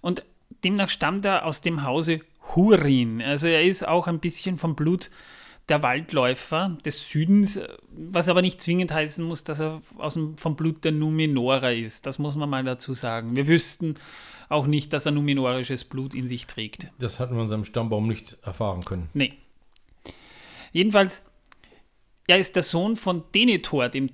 Und 0.00 0.22
demnach 0.62 0.88
stammt 0.88 1.24
er 1.24 1.44
aus 1.44 1.62
dem 1.62 1.82
Hause 1.82 2.20
Hurin. 2.54 3.20
Also 3.22 3.46
er 3.46 3.62
ist 3.62 3.86
auch 3.86 4.06
ein 4.06 4.20
bisschen 4.20 4.58
vom 4.58 4.76
Blut 4.76 5.10
der 5.68 5.82
Waldläufer 5.82 6.76
des 6.84 7.08
Südens, 7.08 7.58
was 7.90 8.28
aber 8.28 8.42
nicht 8.42 8.60
zwingend 8.60 8.92
heißen 8.92 9.24
muss, 9.24 9.44
dass 9.44 9.60
er 9.60 9.80
aus 9.96 10.14
dem, 10.14 10.36
vom 10.36 10.56
Blut 10.56 10.84
der 10.84 10.92
Numenorer 10.92 11.72
ist. 11.72 12.06
Das 12.06 12.18
muss 12.18 12.34
man 12.34 12.50
mal 12.50 12.64
dazu 12.64 12.94
sagen. 12.94 13.34
Wir 13.34 13.48
wüssten 13.48 13.94
auch 14.48 14.66
nicht, 14.66 14.92
dass 14.92 15.06
er 15.06 15.12
numenorisches 15.12 15.84
Blut 15.84 16.14
in 16.14 16.28
sich 16.28 16.46
trägt. 16.46 16.88
Das 16.98 17.18
hatten 17.18 17.34
wir 17.34 17.42
in 17.42 17.48
seinem 17.48 17.64
Stammbaum 17.64 18.06
nicht 18.06 18.36
erfahren 18.42 18.84
können. 18.84 19.08
Nee. 19.14 19.32
Jedenfalls 20.72 21.24
er 22.26 22.38
ist 22.38 22.56
der 22.56 22.62
Sohn 22.62 22.96
von 22.96 23.24
Denethor 23.34 23.94
II., 23.94 24.08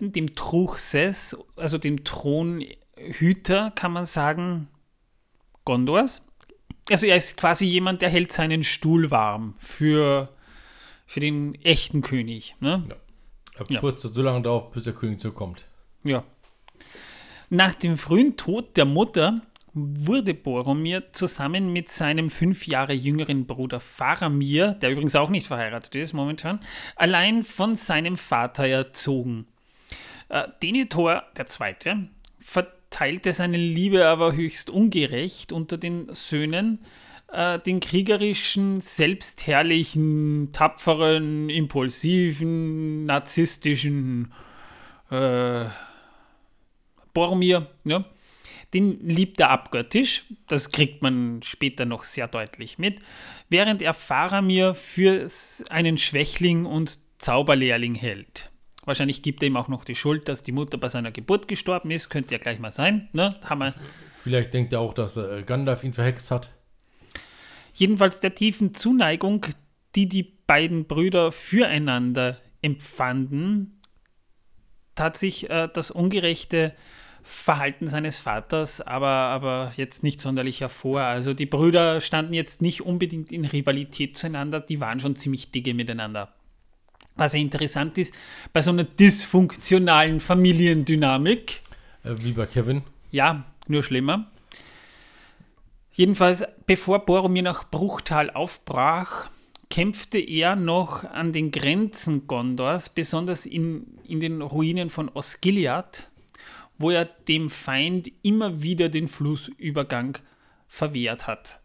dem 0.00 0.34
Truchses, 0.34 1.36
also 1.56 1.78
dem 1.78 2.04
Thronhüter, 2.04 3.72
kann 3.72 3.92
man 3.92 4.04
sagen, 4.04 4.68
Gondors. 5.64 6.22
Also 6.88 7.06
er 7.06 7.16
ist 7.16 7.36
quasi 7.36 7.66
jemand, 7.66 8.02
der 8.02 8.08
hält 8.08 8.30
seinen 8.30 8.62
Stuhl 8.62 9.10
warm 9.10 9.54
für, 9.58 10.28
für 11.06 11.18
den 11.18 11.56
echten 11.56 12.02
König. 12.02 12.54
Ne? 12.60 12.84
Ja. 12.88 12.96
Er 13.58 13.66
ja. 13.70 13.80
kurz 13.80 14.02
so 14.02 14.22
lange 14.22 14.42
darauf, 14.42 14.70
bis 14.70 14.84
der 14.84 14.92
König 14.92 15.20
zurückkommt. 15.20 15.64
Ja. 16.04 16.22
Nach 17.48 17.74
dem 17.74 17.98
frühen 17.98 18.36
Tod 18.36 18.76
der 18.76 18.84
Mutter 18.84 19.42
wurde 19.76 20.32
Boromir 20.32 21.12
zusammen 21.12 21.70
mit 21.70 21.90
seinem 21.90 22.30
fünf 22.30 22.66
Jahre 22.66 22.94
jüngeren 22.94 23.46
Bruder 23.46 23.78
Faramir, 23.78 24.72
der 24.72 24.90
übrigens 24.90 25.14
auch 25.14 25.28
nicht 25.28 25.46
verheiratet 25.46 25.94
ist 25.96 26.14
momentan, 26.14 26.60
allein 26.96 27.44
von 27.44 27.74
seinem 27.74 28.16
Vater 28.16 28.66
erzogen. 28.66 29.46
Äh, 30.30 30.44
Denethor 30.62 31.24
II. 31.38 32.08
verteilte 32.40 33.34
seine 33.34 33.58
Liebe 33.58 34.06
aber 34.06 34.32
höchst 34.32 34.70
ungerecht 34.70 35.52
unter 35.52 35.76
den 35.76 36.08
Söhnen, 36.14 36.78
äh, 37.30 37.58
den 37.58 37.80
kriegerischen, 37.80 38.80
selbstherrlichen, 38.80 40.52
tapferen, 40.54 41.50
impulsiven, 41.50 43.04
narzisstischen 43.04 44.32
äh, 45.10 45.66
Boromir, 47.12 47.68
ja, 47.84 48.06
den 48.74 49.00
liebt 49.00 49.40
er 49.40 49.50
abgöttisch, 49.50 50.24
das 50.48 50.70
kriegt 50.70 51.02
man 51.02 51.40
später 51.42 51.84
noch 51.84 52.04
sehr 52.04 52.28
deutlich 52.28 52.78
mit, 52.78 53.00
während 53.48 53.82
er 53.82 53.94
Faramir 53.94 54.74
für 54.74 55.26
einen 55.70 55.98
Schwächling 55.98 56.66
und 56.66 56.98
Zauberlehrling 57.18 57.94
hält. 57.94 58.50
Wahrscheinlich 58.84 59.22
gibt 59.22 59.42
er 59.42 59.48
ihm 59.48 59.56
auch 59.56 59.68
noch 59.68 59.84
die 59.84 59.96
Schuld, 59.96 60.28
dass 60.28 60.44
die 60.44 60.52
Mutter 60.52 60.78
bei 60.78 60.88
seiner 60.88 61.10
Geburt 61.10 61.48
gestorben 61.48 61.90
ist. 61.90 62.08
Könnte 62.08 62.34
ja 62.34 62.38
gleich 62.38 62.60
mal 62.60 62.70
sein. 62.70 63.08
Ne? 63.12 63.34
Haben 63.44 63.58
wir 63.60 63.74
Vielleicht 64.18 64.54
denkt 64.54 64.72
er 64.72 64.80
auch, 64.80 64.94
dass 64.94 65.16
äh, 65.16 65.42
Gandalf 65.44 65.82
ihn 65.82 65.92
verhext 65.92 66.30
hat. 66.30 66.50
Jedenfalls 67.74 68.20
der 68.20 68.34
tiefen 68.34 68.74
Zuneigung, 68.74 69.46
die 69.94 70.08
die 70.08 70.22
beiden 70.22 70.86
Brüder 70.86 71.32
füreinander 71.32 72.38
empfanden, 72.62 73.80
tat 74.94 75.16
sich 75.16 75.50
äh, 75.50 75.68
das 75.72 75.90
ungerechte 75.90 76.74
Verhalten 77.28 77.88
seines 77.88 78.20
Vaters, 78.20 78.80
aber, 78.80 79.08
aber 79.08 79.72
jetzt 79.76 80.04
nicht 80.04 80.20
sonderlich 80.20 80.60
hervor. 80.60 81.00
Also 81.00 81.34
die 81.34 81.44
Brüder 81.44 82.00
standen 82.00 82.32
jetzt 82.34 82.62
nicht 82.62 82.82
unbedingt 82.82 83.32
in 83.32 83.44
Rivalität 83.44 84.16
zueinander, 84.16 84.60
die 84.60 84.78
waren 84.78 85.00
schon 85.00 85.16
ziemlich 85.16 85.50
dicke 85.50 85.74
miteinander. 85.74 86.32
Was 87.16 87.32
ja 87.32 87.40
interessant 87.40 87.98
ist, 87.98 88.14
bei 88.52 88.62
so 88.62 88.70
einer 88.70 88.84
dysfunktionalen 88.84 90.20
Familiendynamik. 90.20 91.62
Äh, 92.04 92.14
wie 92.20 92.30
bei 92.30 92.46
Kevin. 92.46 92.82
Ja, 93.10 93.42
nur 93.66 93.82
schlimmer. 93.82 94.30
Jedenfalls, 95.92 96.44
bevor 96.66 97.06
Boromir 97.06 97.42
nach 97.42 97.68
Bruchtal 97.68 98.30
aufbrach, 98.30 99.28
kämpfte 99.68 100.18
er 100.18 100.54
noch 100.54 101.02
an 101.02 101.32
den 101.32 101.50
Grenzen 101.50 102.28
Gondors, 102.28 102.90
besonders 102.90 103.46
in, 103.46 103.98
in 104.06 104.20
den 104.20 104.42
Ruinen 104.42 104.90
von 104.90 105.08
Osgiliath 105.08 106.08
wo 106.78 106.90
er 106.90 107.04
dem 107.04 107.50
Feind 107.50 108.10
immer 108.22 108.62
wieder 108.62 108.88
den 108.88 109.08
Flussübergang 109.08 110.18
verwehrt 110.68 111.26
hat. 111.26 111.60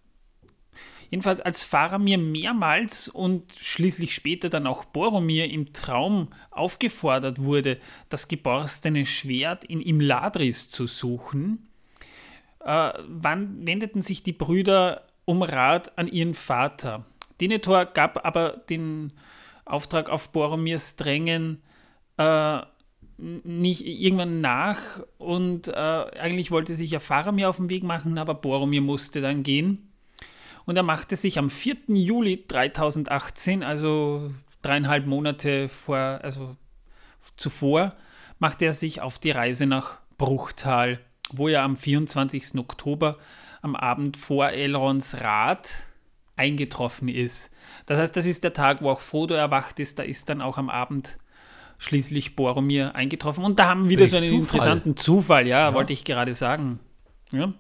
Jedenfalls, 1.12 1.42
als 1.42 1.66
Faramir 1.66 2.18
mehrmals 2.18 3.10
und 3.10 3.54
schließlich 3.60 4.16
später 4.16 4.50
dann 4.50 4.66
auch 4.66 4.86
Boromir 4.86 5.52
im 5.52 5.74
Traum 5.74 6.30
aufgefordert 6.52 7.44
wurde, 7.44 7.80
das 8.08 8.30
geborstene 8.30 9.06
Schwert 9.06 9.66
in 9.66 9.82
Imladris 9.82 10.70
zu 10.70 10.88
suchen, 10.88 11.68
äh, 12.62 12.94
wendeten 13.08 14.02
sich 14.02 14.24
die 14.24 14.32
Brüder 14.32 15.06
um 15.26 15.44
Rat 15.44 15.98
an 15.98 16.08
ihren 16.08 16.34
Vater. 16.34 17.06
Denethor 17.42 17.86
gab 17.86 18.26
aber 18.26 18.62
den 18.70 19.12
Auftrag 19.66 20.10
auf 20.10 20.30
Boromirs 20.30 20.96
Drängen 20.96 21.62
äh, 22.16 22.62
nicht 23.22 23.86
irgendwann 23.86 24.42
nach 24.42 25.02
und 25.18 25.68
äh, 25.68 25.72
eigentlich 25.72 26.50
wollte 26.50 26.74
sich 26.76 26.92
ja 26.92 27.00
Faramir 27.00 27.50
auf 27.50 27.58
den 27.58 27.70
Weg 27.70 27.84
machen, 27.84 28.18
aber 28.18 28.34
Boromir 28.34 28.82
musste 28.82 29.22
dann 29.22 29.44
gehen. 29.44 29.92
Und 30.66 30.76
er 30.76 30.84
machte 30.84 31.16
sich 31.16 31.38
am 31.38 31.50
4. 31.50 31.78
Juli 31.90 32.46
3018, 32.48 33.64
also 33.64 34.32
dreieinhalb 34.62 35.06
Monate 35.06 35.70
vor, 35.70 35.98
also 35.98 36.56
zuvor, 37.38 37.96
machte 38.40 38.66
er 38.66 38.74
sich 38.74 39.02
auf 39.02 39.20
die 39.20 39.32
Reise 39.32 39.66
nach 39.66 40.00
Bruchtal, 40.18 41.00
wo 41.32 41.48
er 41.48 41.64
am 41.64 41.76
24. 41.76 42.58
Oktober 42.58 43.18
am 43.62 43.76
Abend 43.76 44.18
vor 44.18 44.50
Elrons 44.50 45.22
Rat 45.22 45.84
eingetroffen 46.36 47.08
ist. 47.08 47.52
Das 47.86 48.00
heißt, 48.00 48.16
das 48.16 48.26
ist 48.26 48.44
der 48.44 48.54
Tag, 48.54 48.82
wo 48.82 48.90
auch 48.90 49.02
Frodo 49.02 49.36
erwacht 49.36 49.80
ist. 49.80 50.00
Da 50.00 50.04
ist 50.04 50.30
dann 50.30 50.42
auch 50.42 50.58
am 50.58 50.70
Abend 50.70 51.18
schließlich 51.82 52.36
Boromir 52.36 52.96
eingetroffen. 52.96 53.44
Und 53.44 53.58
da 53.58 53.70
haben 53.70 53.86
wir 53.86 53.90
wieder 53.90 54.08
so 54.08 54.18
einen 54.18 54.28
Zufall. 54.28 54.42
interessanten 54.42 54.98
Zufall, 54.98 55.48
ja, 55.48 55.70
ja, 55.70 55.74
wollte 55.74 55.94
ich 55.94 56.04
gerade 56.04 56.36
sagen. 56.36 56.80
Ja. 57.32 57.54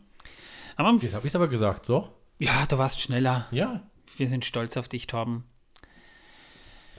Aber 0.75 0.93
Jetzt 1.01 1.15
habe 1.15 1.25
ich 1.25 1.31
es 1.31 1.35
aber 1.35 1.47
gesagt, 1.47 1.87
so. 1.87 2.07
Ja, 2.37 2.65
du 2.69 2.77
warst 2.77 3.01
schneller. 3.01 3.47
Ja. 3.49 3.81
Wir 4.17 4.29
sind 4.29 4.45
stolz 4.45 4.77
auf 4.77 4.87
dich, 4.87 5.07
Torben. 5.07 5.43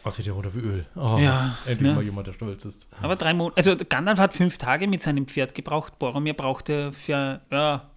Aussieht 0.03 0.27
ja 0.27 0.33
runter 0.33 0.53
wie 0.53 0.59
Öl. 0.59 0.87
Oh, 0.97 1.17
ja, 1.21 1.57
endlich 1.65 1.91
ja. 1.91 1.95
mal 1.95 2.03
jemand, 2.03 2.27
der 2.27 2.33
stolz 2.33 2.65
ist. 2.65 2.89
Aber 3.01 3.15
drei 3.15 3.35
Monate, 3.35 3.57
also 3.57 3.77
Gandalf 3.89 4.19
hat 4.19 4.35
fünf 4.35 4.59
Tage 4.59 4.89
mit 4.89 5.01
seinem 5.01 5.29
Pferd 5.29 5.55
gebraucht. 5.55 6.01
Boromir 6.01 6.35
brauchte 6.35 6.93
für, 6.93 7.41
ja, 7.53 7.89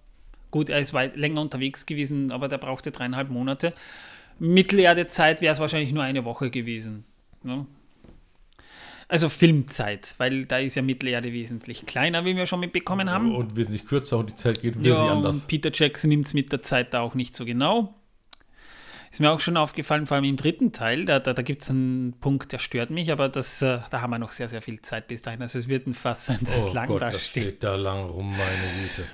gut, 0.52 0.70
er 0.70 0.78
ist 0.78 0.94
weit 0.94 1.16
länger 1.16 1.40
unterwegs 1.40 1.84
gewesen, 1.84 2.30
aber 2.30 2.46
der 2.46 2.58
brauchte 2.58 2.92
dreieinhalb 2.92 3.28
Monate. 3.28 3.74
Mittelerde-Zeit 4.38 5.40
wäre 5.40 5.52
es 5.52 5.58
wahrscheinlich 5.58 5.92
nur 5.92 6.04
eine 6.04 6.24
Woche 6.24 6.50
gewesen. 6.50 7.04
Ja. 7.42 7.66
Also 9.08 9.28
Filmzeit, 9.28 10.16
weil 10.18 10.46
da 10.46 10.58
ist 10.58 10.74
ja 10.74 10.82
Mittelerde 10.82 11.32
wesentlich 11.32 11.86
kleiner, 11.86 12.24
wie 12.24 12.34
wir 12.34 12.46
schon 12.46 12.58
mitbekommen 12.58 13.08
haben. 13.08 13.34
Und 13.34 13.56
wesentlich 13.56 13.86
kürzer 13.86 14.18
und 14.18 14.30
die 14.30 14.34
Zeit 14.34 14.60
geht 14.60 14.74
wesentlich 14.74 14.94
ja, 14.94 15.12
anders. 15.12 15.36
Und 15.36 15.46
Peter 15.46 15.70
Jackson 15.72 16.08
nimmt 16.08 16.26
es 16.26 16.34
mit 16.34 16.50
der 16.50 16.60
Zeit 16.60 16.92
da 16.92 17.02
auch 17.02 17.14
nicht 17.14 17.34
so 17.34 17.44
genau. 17.44 17.94
Ist 19.12 19.20
mir 19.20 19.30
auch 19.30 19.38
schon 19.38 19.56
aufgefallen, 19.56 20.06
vor 20.06 20.16
allem 20.16 20.24
im 20.24 20.36
dritten 20.36 20.72
Teil, 20.72 21.04
da, 21.04 21.20
da, 21.20 21.32
da 21.32 21.42
gibt 21.42 21.62
es 21.62 21.70
einen 21.70 22.14
Punkt, 22.20 22.52
der 22.52 22.58
stört 22.58 22.90
mich, 22.90 23.12
aber 23.12 23.28
das, 23.28 23.62
äh, 23.62 23.78
da 23.90 24.00
haben 24.00 24.10
wir 24.10 24.18
noch 24.18 24.32
sehr, 24.32 24.48
sehr 24.48 24.60
viel 24.60 24.82
Zeit 24.82 25.06
bis 25.06 25.22
dahin. 25.22 25.40
Also 25.40 25.60
es 25.60 25.68
wird 25.68 25.86
ein 25.86 25.94
Fass 25.94 26.26
sein, 26.26 26.38
das 26.42 26.68
oh 26.68 26.74
lang 26.74 26.88
Gott, 26.88 27.02
da 27.02 27.10
das 27.12 27.24
steht. 27.24 27.42
steht 27.44 27.62
da 27.62 27.76
lang 27.76 28.10
rum, 28.10 28.30
meine 28.30 28.82
Güte. 28.82 29.04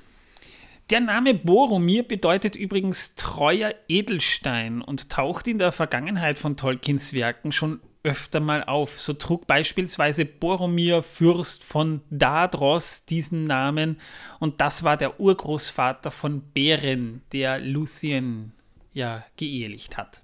Der 0.91 1.01
Name 1.01 1.35
Boromir 1.35 2.03
bedeutet 2.03 2.57
übrigens 2.57 3.15
treuer 3.15 3.75
Edelstein 3.89 4.83
und 4.83 5.11
taucht 5.11 5.47
in 5.47 5.59
der 5.59 5.73
Vergangenheit 5.73 6.39
von 6.39 6.57
Tolkiens 6.57 7.13
Werken 7.13 7.53
schon 7.53 7.81
öfter 8.05 8.41
mal 8.41 8.65
auf. 8.65 9.01
So 9.01 9.13
trug 9.13 9.47
beispielsweise 9.47 10.25
Boromir 10.25 11.03
Fürst 11.03 11.63
von 11.65 12.03
Dadros 12.11 13.05
diesen 13.05 13.45
Namen 13.45 13.99
und 14.41 14.61
das 14.61 14.83
war 14.83 14.97
der 14.97 15.21
Urgroßvater 15.21 16.11
von 16.11 16.43
Beren, 16.53 17.23
der 17.33 17.59
Luthien 17.59 18.53
ja 18.93 19.25
geehelicht 19.37 19.97
hat. 19.97 20.23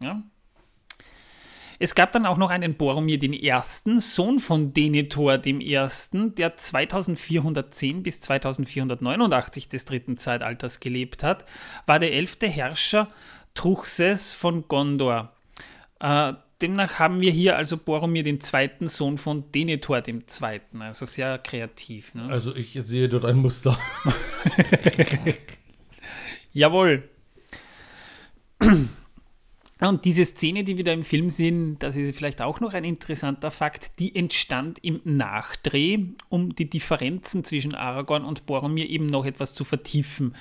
Ja? 0.00 0.22
Es 1.78 1.94
gab 1.94 2.12
dann 2.12 2.24
auch 2.24 2.38
noch 2.38 2.48
einen 2.48 2.76
Boromir 2.76 3.18
den 3.18 3.34
Ersten, 3.34 4.00
Sohn 4.00 4.38
von 4.38 4.72
Denethor 4.72 5.36
dem 5.36 5.60
Ersten, 5.60 6.34
der 6.34 6.56
2410 6.56 8.02
bis 8.02 8.20
2489 8.20 9.68
des 9.68 9.84
dritten 9.84 10.16
Zeitalters 10.16 10.80
gelebt 10.80 11.22
hat, 11.22 11.44
war 11.84 11.98
der 11.98 12.14
elfte 12.14 12.46
Herrscher 12.46 13.08
Truchses 13.54 14.32
von 14.32 14.68
Gondor. 14.68 15.34
Äh, 16.00 16.34
demnach 16.62 16.98
haben 16.98 17.20
wir 17.20 17.30
hier 17.30 17.56
also 17.56 17.76
Boromir 17.76 18.22
den 18.22 18.40
zweiten 18.40 18.88
Sohn 18.88 19.18
von 19.18 19.50
Denethor 19.52 20.00
dem 20.00 20.26
Zweiten, 20.26 20.82
also 20.82 21.04
sehr 21.04 21.38
kreativ. 21.38 22.14
Ne? 22.14 22.28
Also 22.28 22.54
ich 22.54 22.72
sehe 22.72 23.08
dort 23.08 23.24
ein 23.24 23.36
Muster. 23.36 23.78
Jawohl. 26.52 27.08
Und 29.78 30.06
diese 30.06 30.24
Szene, 30.24 30.64
die 30.64 30.78
wir 30.78 30.84
da 30.84 30.92
im 30.92 31.04
Film 31.04 31.28
sehen, 31.28 31.78
das 31.78 31.96
ist 31.96 32.16
vielleicht 32.16 32.40
auch 32.40 32.60
noch 32.60 32.72
ein 32.72 32.84
interessanter 32.84 33.50
Fakt, 33.50 33.98
die 33.98 34.16
entstand 34.16 34.78
im 34.82 35.02
Nachdreh, 35.04 35.98
um 36.30 36.54
die 36.54 36.70
Differenzen 36.70 37.44
zwischen 37.44 37.74
Aragorn 37.74 38.24
und 38.24 38.46
Boromir 38.46 38.88
eben 38.88 39.06
noch 39.06 39.26
etwas 39.26 39.52
zu 39.52 39.64
vertiefen 39.64 40.34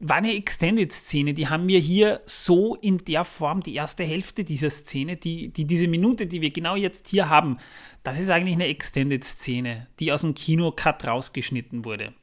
war 0.00 0.16
eine 0.16 0.34
Extended-Szene, 0.34 1.34
die 1.34 1.48
haben 1.48 1.68
wir 1.68 1.78
hier 1.78 2.22
so 2.24 2.74
in 2.74 2.98
der 3.04 3.24
Form, 3.24 3.62
die 3.62 3.74
erste 3.74 4.02
Hälfte 4.02 4.44
dieser 4.44 4.70
Szene, 4.70 5.16
die, 5.16 5.52
die, 5.52 5.66
diese 5.66 5.88
Minute, 5.88 6.26
die 6.26 6.40
wir 6.40 6.50
genau 6.50 6.74
jetzt 6.74 7.08
hier 7.08 7.28
haben, 7.28 7.58
das 8.02 8.18
ist 8.18 8.30
eigentlich 8.30 8.54
eine 8.54 8.66
Extended-Szene, 8.66 9.88
die 10.00 10.10
aus 10.10 10.22
dem 10.22 10.34
Kino-Cut 10.34 11.06
rausgeschnitten 11.06 11.84
wurde. 11.84 12.14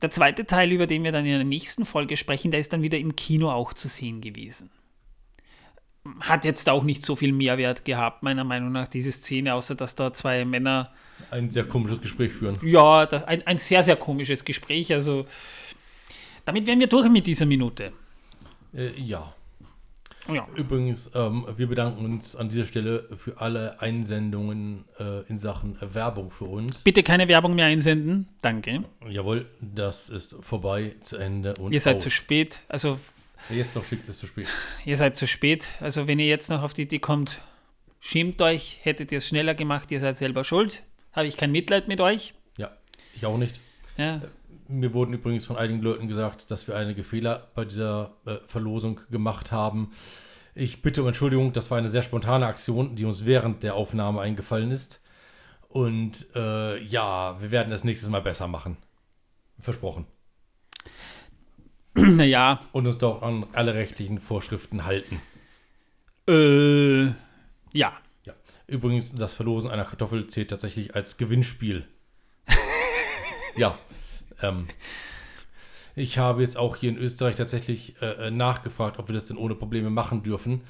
Der 0.00 0.08
zweite 0.08 0.46
Teil, 0.46 0.72
über 0.72 0.86
den 0.86 1.04
wir 1.04 1.12
dann 1.12 1.26
in 1.26 1.32
der 1.32 1.44
nächsten 1.44 1.84
Folge 1.84 2.16
sprechen, 2.16 2.50
der 2.50 2.60
ist 2.60 2.72
dann 2.72 2.80
wieder 2.80 2.96
im 2.96 3.14
Kino 3.14 3.50
auch 3.50 3.74
zu 3.74 3.88
sehen 3.88 4.22
gewesen. 4.22 4.70
Hat 6.20 6.46
jetzt 6.46 6.70
auch 6.70 6.82
nicht 6.82 7.04
so 7.04 7.14
viel 7.14 7.32
Mehrwert 7.32 7.84
gehabt, 7.84 8.22
meiner 8.22 8.44
Meinung 8.44 8.72
nach, 8.72 8.88
diese 8.88 9.12
Szene, 9.12 9.52
außer 9.52 9.74
dass 9.74 9.96
da 9.96 10.14
zwei 10.14 10.46
Männer. 10.46 10.94
Ein 11.30 11.50
sehr 11.50 11.64
komisches 11.64 12.00
Gespräch 12.00 12.32
führen. 12.32 12.58
Ja, 12.62 13.06
ein, 13.26 13.46
ein 13.46 13.58
sehr, 13.58 13.82
sehr 13.82 13.96
komisches 13.96 14.46
Gespräch. 14.46 14.94
Also 14.94 15.26
damit 16.50 16.66
wären 16.66 16.80
wir 16.80 16.88
durch 16.88 17.08
mit 17.08 17.28
dieser 17.28 17.46
Minute. 17.46 17.92
Äh, 18.74 19.00
ja. 19.00 19.32
ja. 20.28 20.48
Übrigens, 20.56 21.08
ähm, 21.14 21.46
wir 21.56 21.68
bedanken 21.68 22.04
uns 22.04 22.34
an 22.34 22.48
dieser 22.48 22.64
Stelle 22.64 23.08
für 23.14 23.40
alle 23.40 23.80
Einsendungen 23.80 24.84
äh, 24.98 25.20
in 25.28 25.38
Sachen 25.38 25.78
Werbung 25.80 26.32
für 26.32 26.46
uns. 26.46 26.78
Bitte 26.78 27.04
keine 27.04 27.28
Werbung 27.28 27.54
mehr 27.54 27.66
einsenden. 27.66 28.26
Danke. 28.42 28.82
Jawohl, 29.08 29.46
das 29.60 30.08
ist 30.08 30.38
vorbei, 30.40 30.96
zu 30.98 31.18
Ende. 31.18 31.54
Und 31.54 31.72
ihr 31.72 31.80
seid 31.80 31.98
aus. 31.98 32.02
zu 32.02 32.10
spät. 32.10 32.64
Also. 32.66 32.98
Jetzt 33.48 33.76
noch 33.76 33.84
schickt 33.84 34.08
es 34.08 34.18
zu 34.18 34.26
spät. 34.26 34.48
Ihr 34.84 34.96
seid 34.96 35.16
zu 35.16 35.28
spät. 35.28 35.68
Also, 35.78 36.08
wenn 36.08 36.18
ihr 36.18 36.26
jetzt 36.26 36.50
noch 36.50 36.64
auf 36.64 36.74
die 36.74 36.82
Idee 36.82 36.98
kommt, 36.98 37.40
schämt 38.00 38.42
euch, 38.42 38.80
hättet 38.82 39.12
ihr 39.12 39.18
es 39.18 39.28
schneller 39.28 39.54
gemacht, 39.54 39.92
ihr 39.92 40.00
seid 40.00 40.16
selber 40.16 40.42
schuld. 40.42 40.82
Habe 41.12 41.28
ich 41.28 41.36
kein 41.36 41.52
Mitleid 41.52 41.86
mit 41.86 42.00
euch. 42.00 42.34
Ja, 42.56 42.72
ich 43.14 43.24
auch 43.24 43.38
nicht. 43.38 43.60
Ja. 43.96 44.20
Mir 44.70 44.94
wurden 44.94 45.12
übrigens 45.12 45.44
von 45.44 45.56
einigen 45.56 45.82
Leuten 45.82 46.06
gesagt, 46.06 46.50
dass 46.50 46.68
wir 46.68 46.76
einige 46.76 47.02
Fehler 47.02 47.48
bei 47.54 47.64
dieser 47.64 48.14
äh, 48.24 48.36
Verlosung 48.46 49.00
gemacht 49.10 49.50
haben. 49.50 49.90
Ich 50.54 50.80
bitte 50.80 51.02
um 51.02 51.08
Entschuldigung, 51.08 51.52
das 51.52 51.70
war 51.70 51.78
eine 51.78 51.88
sehr 51.88 52.02
spontane 52.02 52.46
Aktion, 52.46 52.94
die 52.94 53.04
uns 53.04 53.26
während 53.26 53.64
der 53.64 53.74
Aufnahme 53.74 54.20
eingefallen 54.20 54.70
ist. 54.70 55.02
Und 55.68 56.26
äh, 56.36 56.80
ja, 56.84 57.40
wir 57.40 57.50
werden 57.50 57.70
das 57.70 57.82
nächstes 57.82 58.08
Mal 58.08 58.22
besser 58.22 58.46
machen. 58.46 58.76
Versprochen. 59.58 60.06
Naja. 61.94 62.60
Und 62.70 62.86
uns 62.86 62.98
doch 62.98 63.22
an 63.22 63.46
alle 63.52 63.74
rechtlichen 63.74 64.20
Vorschriften 64.20 64.84
halten. 64.84 65.20
Äh, 66.28 67.06
ja. 67.72 67.92
ja. 68.24 68.34
Übrigens, 68.68 69.12
das 69.14 69.34
Verlosen 69.34 69.70
einer 69.70 69.84
Kartoffel 69.84 70.28
zählt 70.28 70.50
tatsächlich 70.50 70.94
als 70.94 71.16
Gewinnspiel. 71.16 71.88
ja. 73.56 73.76
Ähm, 74.42 74.68
ich 75.96 76.18
habe 76.18 76.42
jetzt 76.42 76.56
auch 76.56 76.76
hier 76.76 76.90
in 76.90 76.98
Österreich 76.98 77.36
tatsächlich 77.36 78.00
äh, 78.00 78.28
äh, 78.28 78.30
nachgefragt, 78.30 78.98
ob 78.98 79.08
wir 79.08 79.14
das 79.14 79.26
denn 79.26 79.36
ohne 79.36 79.54
Probleme 79.54 79.90
machen 79.90 80.22
dürfen. 80.22 80.62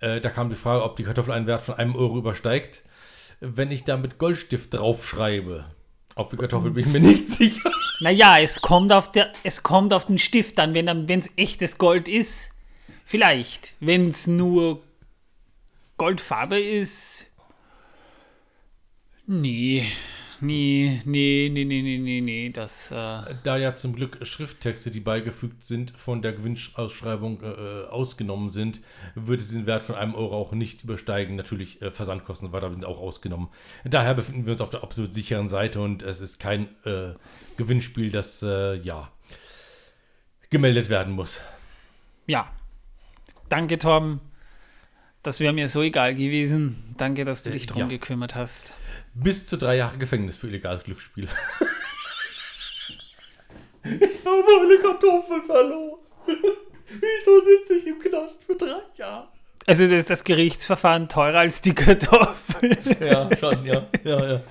Äh, 0.00 0.20
da 0.20 0.30
kam 0.30 0.48
die 0.48 0.56
Frage, 0.56 0.82
ob 0.82 0.96
die 0.96 1.04
Kartoffel 1.04 1.32
einen 1.32 1.46
Wert 1.46 1.62
von 1.62 1.74
einem 1.74 1.94
Euro 1.94 2.18
übersteigt. 2.18 2.82
Wenn 3.40 3.70
ich 3.70 3.84
da 3.84 3.96
mit 3.96 4.18
Goldstift 4.18 4.74
draufschreibe, 4.74 5.66
auf 6.14 6.30
die 6.30 6.36
Kartoffel 6.36 6.70
bin 6.70 6.84
ich 6.86 6.92
mir 6.92 7.00
nicht 7.00 7.28
sicher. 7.28 7.70
Naja, 8.00 8.38
es 8.38 8.60
kommt 8.60 8.92
auf, 8.92 9.10
der, 9.10 9.32
es 9.44 9.62
kommt 9.62 9.92
auf 9.92 10.06
den 10.06 10.18
Stift 10.18 10.58
an, 10.58 10.74
wenn 10.74 11.08
es 11.08 11.32
echtes 11.36 11.78
Gold 11.78 12.08
ist. 12.08 12.50
Vielleicht. 13.04 13.74
Wenn 13.80 14.08
es 14.08 14.26
nur 14.26 14.82
Goldfarbe 15.96 16.60
ist. 16.60 17.26
Nee. 19.26 19.84
Nee, 20.42 21.00
nee, 21.04 21.48
nee, 21.52 21.64
nee, 21.64 21.82
nee, 21.82 21.98
nee, 21.98 22.20
nee, 22.20 22.50
das. 22.50 22.90
Äh 22.90 23.34
da 23.44 23.56
ja 23.56 23.76
zum 23.76 23.94
Glück 23.94 24.18
Schrifttexte, 24.26 24.90
die 24.90 24.98
beigefügt 24.98 25.62
sind, 25.62 25.92
von 25.92 26.20
der 26.20 26.32
Gewinnausschreibung 26.32 27.40
äh, 27.42 27.46
äh, 27.46 27.86
ausgenommen 27.86 28.48
sind, 28.48 28.80
würde 29.14 29.40
sie 29.40 29.58
den 29.58 29.66
Wert 29.66 29.84
von 29.84 29.94
einem 29.94 30.16
Euro 30.16 30.36
auch 30.36 30.50
nicht 30.50 30.82
übersteigen. 30.82 31.36
Natürlich 31.36 31.80
äh, 31.80 31.92
Versandkosten 31.92 32.48
und 32.48 32.52
weiter 32.52 32.72
sind 32.72 32.84
auch 32.84 33.00
ausgenommen. 33.00 33.50
Daher 33.84 34.14
befinden 34.14 34.44
wir 34.44 34.50
uns 34.50 34.60
auf 34.60 34.70
der 34.70 34.82
absolut 34.82 35.12
sicheren 35.12 35.48
Seite 35.48 35.80
und 35.80 36.02
es 36.02 36.20
ist 36.20 36.40
kein 36.40 36.64
äh, 36.84 37.14
Gewinnspiel, 37.56 38.10
das 38.10 38.42
äh, 38.42 38.74
ja 38.74 39.12
gemeldet 40.50 40.88
werden 40.88 41.14
muss. 41.14 41.40
Ja. 42.26 42.50
danke, 43.48 43.78
Tom. 43.78 44.20
Das 45.22 45.38
wäre 45.38 45.52
mir 45.52 45.68
so 45.68 45.82
egal 45.82 46.14
gewesen. 46.14 46.94
Danke, 46.98 47.24
dass 47.24 47.44
du 47.44 47.50
dich 47.50 47.66
drum 47.66 47.82
ja. 47.82 47.86
gekümmert 47.86 48.34
hast. 48.34 48.74
Bis 49.14 49.46
zu 49.46 49.56
drei 49.56 49.76
Jahre 49.76 49.96
Gefängnis 49.98 50.36
für 50.36 50.48
illegales 50.48 50.82
Glücksspiel. 50.82 51.28
ich 53.84 54.24
habe 54.24 54.44
meine 54.44 54.78
Kartoffeln 54.80 55.44
verloren. 55.44 56.00
Wieso 56.26 57.40
sitze 57.40 57.74
ich 57.74 57.86
im 57.86 58.00
Knast 58.00 58.42
für 58.44 58.56
drei 58.56 58.82
Jahre? 58.96 59.28
Also 59.66 59.84
ist 59.84 60.10
das 60.10 60.24
Gerichtsverfahren 60.24 61.08
teurer 61.08 61.38
als 61.38 61.60
die 61.60 61.74
Kartoffel. 61.74 62.76
Ja, 63.00 63.30
schon, 63.36 63.64
ja. 63.64 63.86
Ja, 64.02 64.32
ja. 64.32 64.42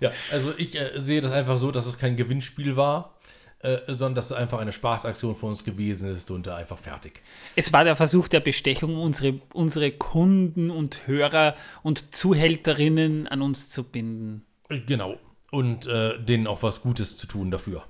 ja 0.00 0.10
also 0.32 0.52
ich 0.56 0.74
äh, 0.74 0.90
sehe 0.96 1.20
das 1.20 1.30
einfach 1.30 1.58
so, 1.58 1.70
dass 1.70 1.86
es 1.86 1.98
kein 1.98 2.16
Gewinnspiel 2.16 2.76
war, 2.76 3.15
äh, 3.60 3.78
sondern 3.88 4.16
dass 4.16 4.26
es 4.26 4.32
einfach 4.32 4.58
eine 4.58 4.72
Spaßaktion 4.72 5.34
von 5.34 5.50
uns 5.50 5.64
gewesen 5.64 6.14
ist 6.14 6.30
und 6.30 6.46
äh, 6.46 6.50
einfach 6.50 6.78
fertig. 6.78 7.22
Es 7.56 7.72
war 7.72 7.84
der 7.84 7.96
Versuch 7.96 8.28
der 8.28 8.40
Bestechung, 8.40 8.96
unsere, 8.96 9.40
unsere 9.54 9.92
Kunden 9.92 10.70
und 10.70 11.06
Hörer 11.06 11.54
und 11.82 12.14
Zuhälterinnen 12.14 13.26
an 13.26 13.40
uns 13.40 13.70
zu 13.70 13.84
binden. 13.84 14.44
Genau. 14.68 15.18
Und 15.50 15.86
äh, 15.86 16.22
denen 16.22 16.46
auch 16.46 16.62
was 16.62 16.82
Gutes 16.82 17.16
zu 17.16 17.26
tun 17.26 17.50
dafür. 17.50 17.84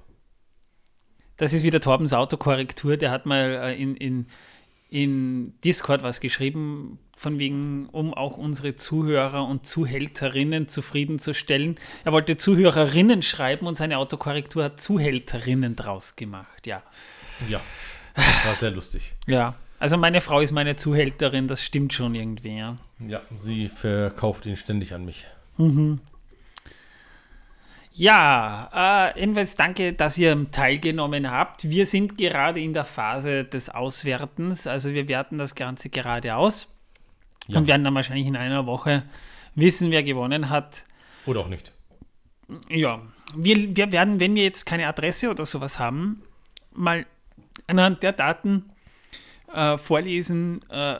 Das 1.37 1.53
ist 1.53 1.63
wieder 1.63 1.81
Torbens 1.81 2.13
Autokorrektur. 2.13 2.97
Der 2.97 3.11
hat 3.11 3.27
mal 3.27 3.61
äh, 3.63 3.75
in, 3.75 3.97
in, 3.97 4.27
in 4.89 5.59
Discord 5.61 6.03
was 6.03 6.21
geschrieben, 6.21 6.99
von 7.17 7.39
wegen, 7.39 7.89
um 7.93 8.13
auch 8.13 8.37
unsere 8.37 8.77
Zuhörer 8.77 9.49
und 9.49 9.67
Zuhälterinnen 9.67 10.69
zufriedenzustellen. 10.69 11.77
Er 12.05 12.13
wollte 12.13 12.37
Zuhörerinnen 12.37 13.23
schreiben 13.23 13.67
und 13.67 13.75
seine 13.75 13.97
Autokorrektur 13.99 14.65
hat 14.65 14.81
Zuhälterinnen 14.81 15.75
draus 15.75 16.15
gemacht, 16.15 16.67
ja. 16.67 16.83
Ja, 17.49 17.61
war 18.45 18.55
sehr 18.55 18.71
lustig. 18.71 19.15
Ja, 19.27 19.55
also 19.79 19.97
meine 19.97 20.21
Frau 20.21 20.41
ist 20.41 20.53
meine 20.53 20.77
Zuhälterin, 20.77 21.49
das 21.49 21.65
stimmt 21.65 21.95
schon 21.95 22.15
irgendwie, 22.15 22.59
ja. 22.59 22.77
Ja, 22.99 23.23
sie 23.35 23.69
verkauft 23.69 24.45
ihn 24.45 24.57
ständig 24.57 24.93
an 24.93 25.07
mich. 25.07 25.27
Mhm. 25.57 26.01
Ja, 27.93 29.13
äh, 29.15 29.21
jedenfalls 29.21 29.57
danke, 29.57 29.95
dass 29.95 30.19
ihr 30.19 30.51
teilgenommen 30.51 31.31
habt. 31.31 31.71
Wir 31.71 31.87
sind 31.87 32.19
gerade 32.19 32.61
in 32.61 32.75
der 32.75 32.85
Phase 32.85 33.45
des 33.45 33.71
Auswertens, 33.71 34.67
also 34.67 34.93
wir 34.93 35.09
werten 35.09 35.39
das 35.39 35.55
Ganze 35.55 35.89
gerade 35.89 36.37
aus 36.37 36.76
Ja. 37.49 37.59
und 37.59 37.67
werden 37.67 37.85
dann 37.85 37.95
wahrscheinlich 37.95 38.27
in 38.27 38.37
einer 38.37 38.67
Woche 38.67 39.05
wissen, 39.55 39.91
wer 39.91 40.03
gewonnen 40.03 40.51
hat. 40.51 40.85
Oder 41.27 41.41
auch 41.41 41.49
nicht. 41.49 41.73
Ja, 42.69 43.03
wir, 43.35 43.77
wir 43.77 43.93
werden, 43.93 44.21
wenn 44.21 44.35
wir 44.35 44.45
jetzt 44.45 44.67
keine 44.67 44.87
Adresse 44.87 45.31
oder 45.31 45.47
sowas 45.47 45.79
haben, 45.79 46.23
mal 46.73 47.07
anhand 47.67 48.03
der 48.03 48.13
Daten 48.13 48.71
äh, 49.53 49.79
vorlesen, 49.79 50.61
äh, 50.71 50.99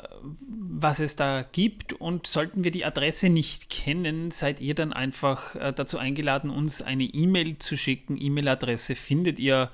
was 0.49 0.99
es 0.99 1.17
da 1.17 1.43
gibt. 1.43 1.93
Und 1.93 2.27
sollten 2.27 2.65
wir 2.65 2.71
die 2.71 2.85
Adresse 2.85 3.29
nicht 3.29 3.71
kennen, 3.71 4.31
seid 4.31 4.61
ihr 4.61 4.75
dann 4.75 4.93
einfach 4.93 5.55
äh, 5.57 5.73
dazu 5.73 5.99
eingeladen, 5.99 6.51
uns 6.51 6.83
eine 6.83 7.05
E-Mail 7.05 7.59
zu 7.59 7.77
schicken. 7.77 8.21
E-Mail-Adresse 8.21 8.95
findet 8.95 9.39
ihr 9.39 9.71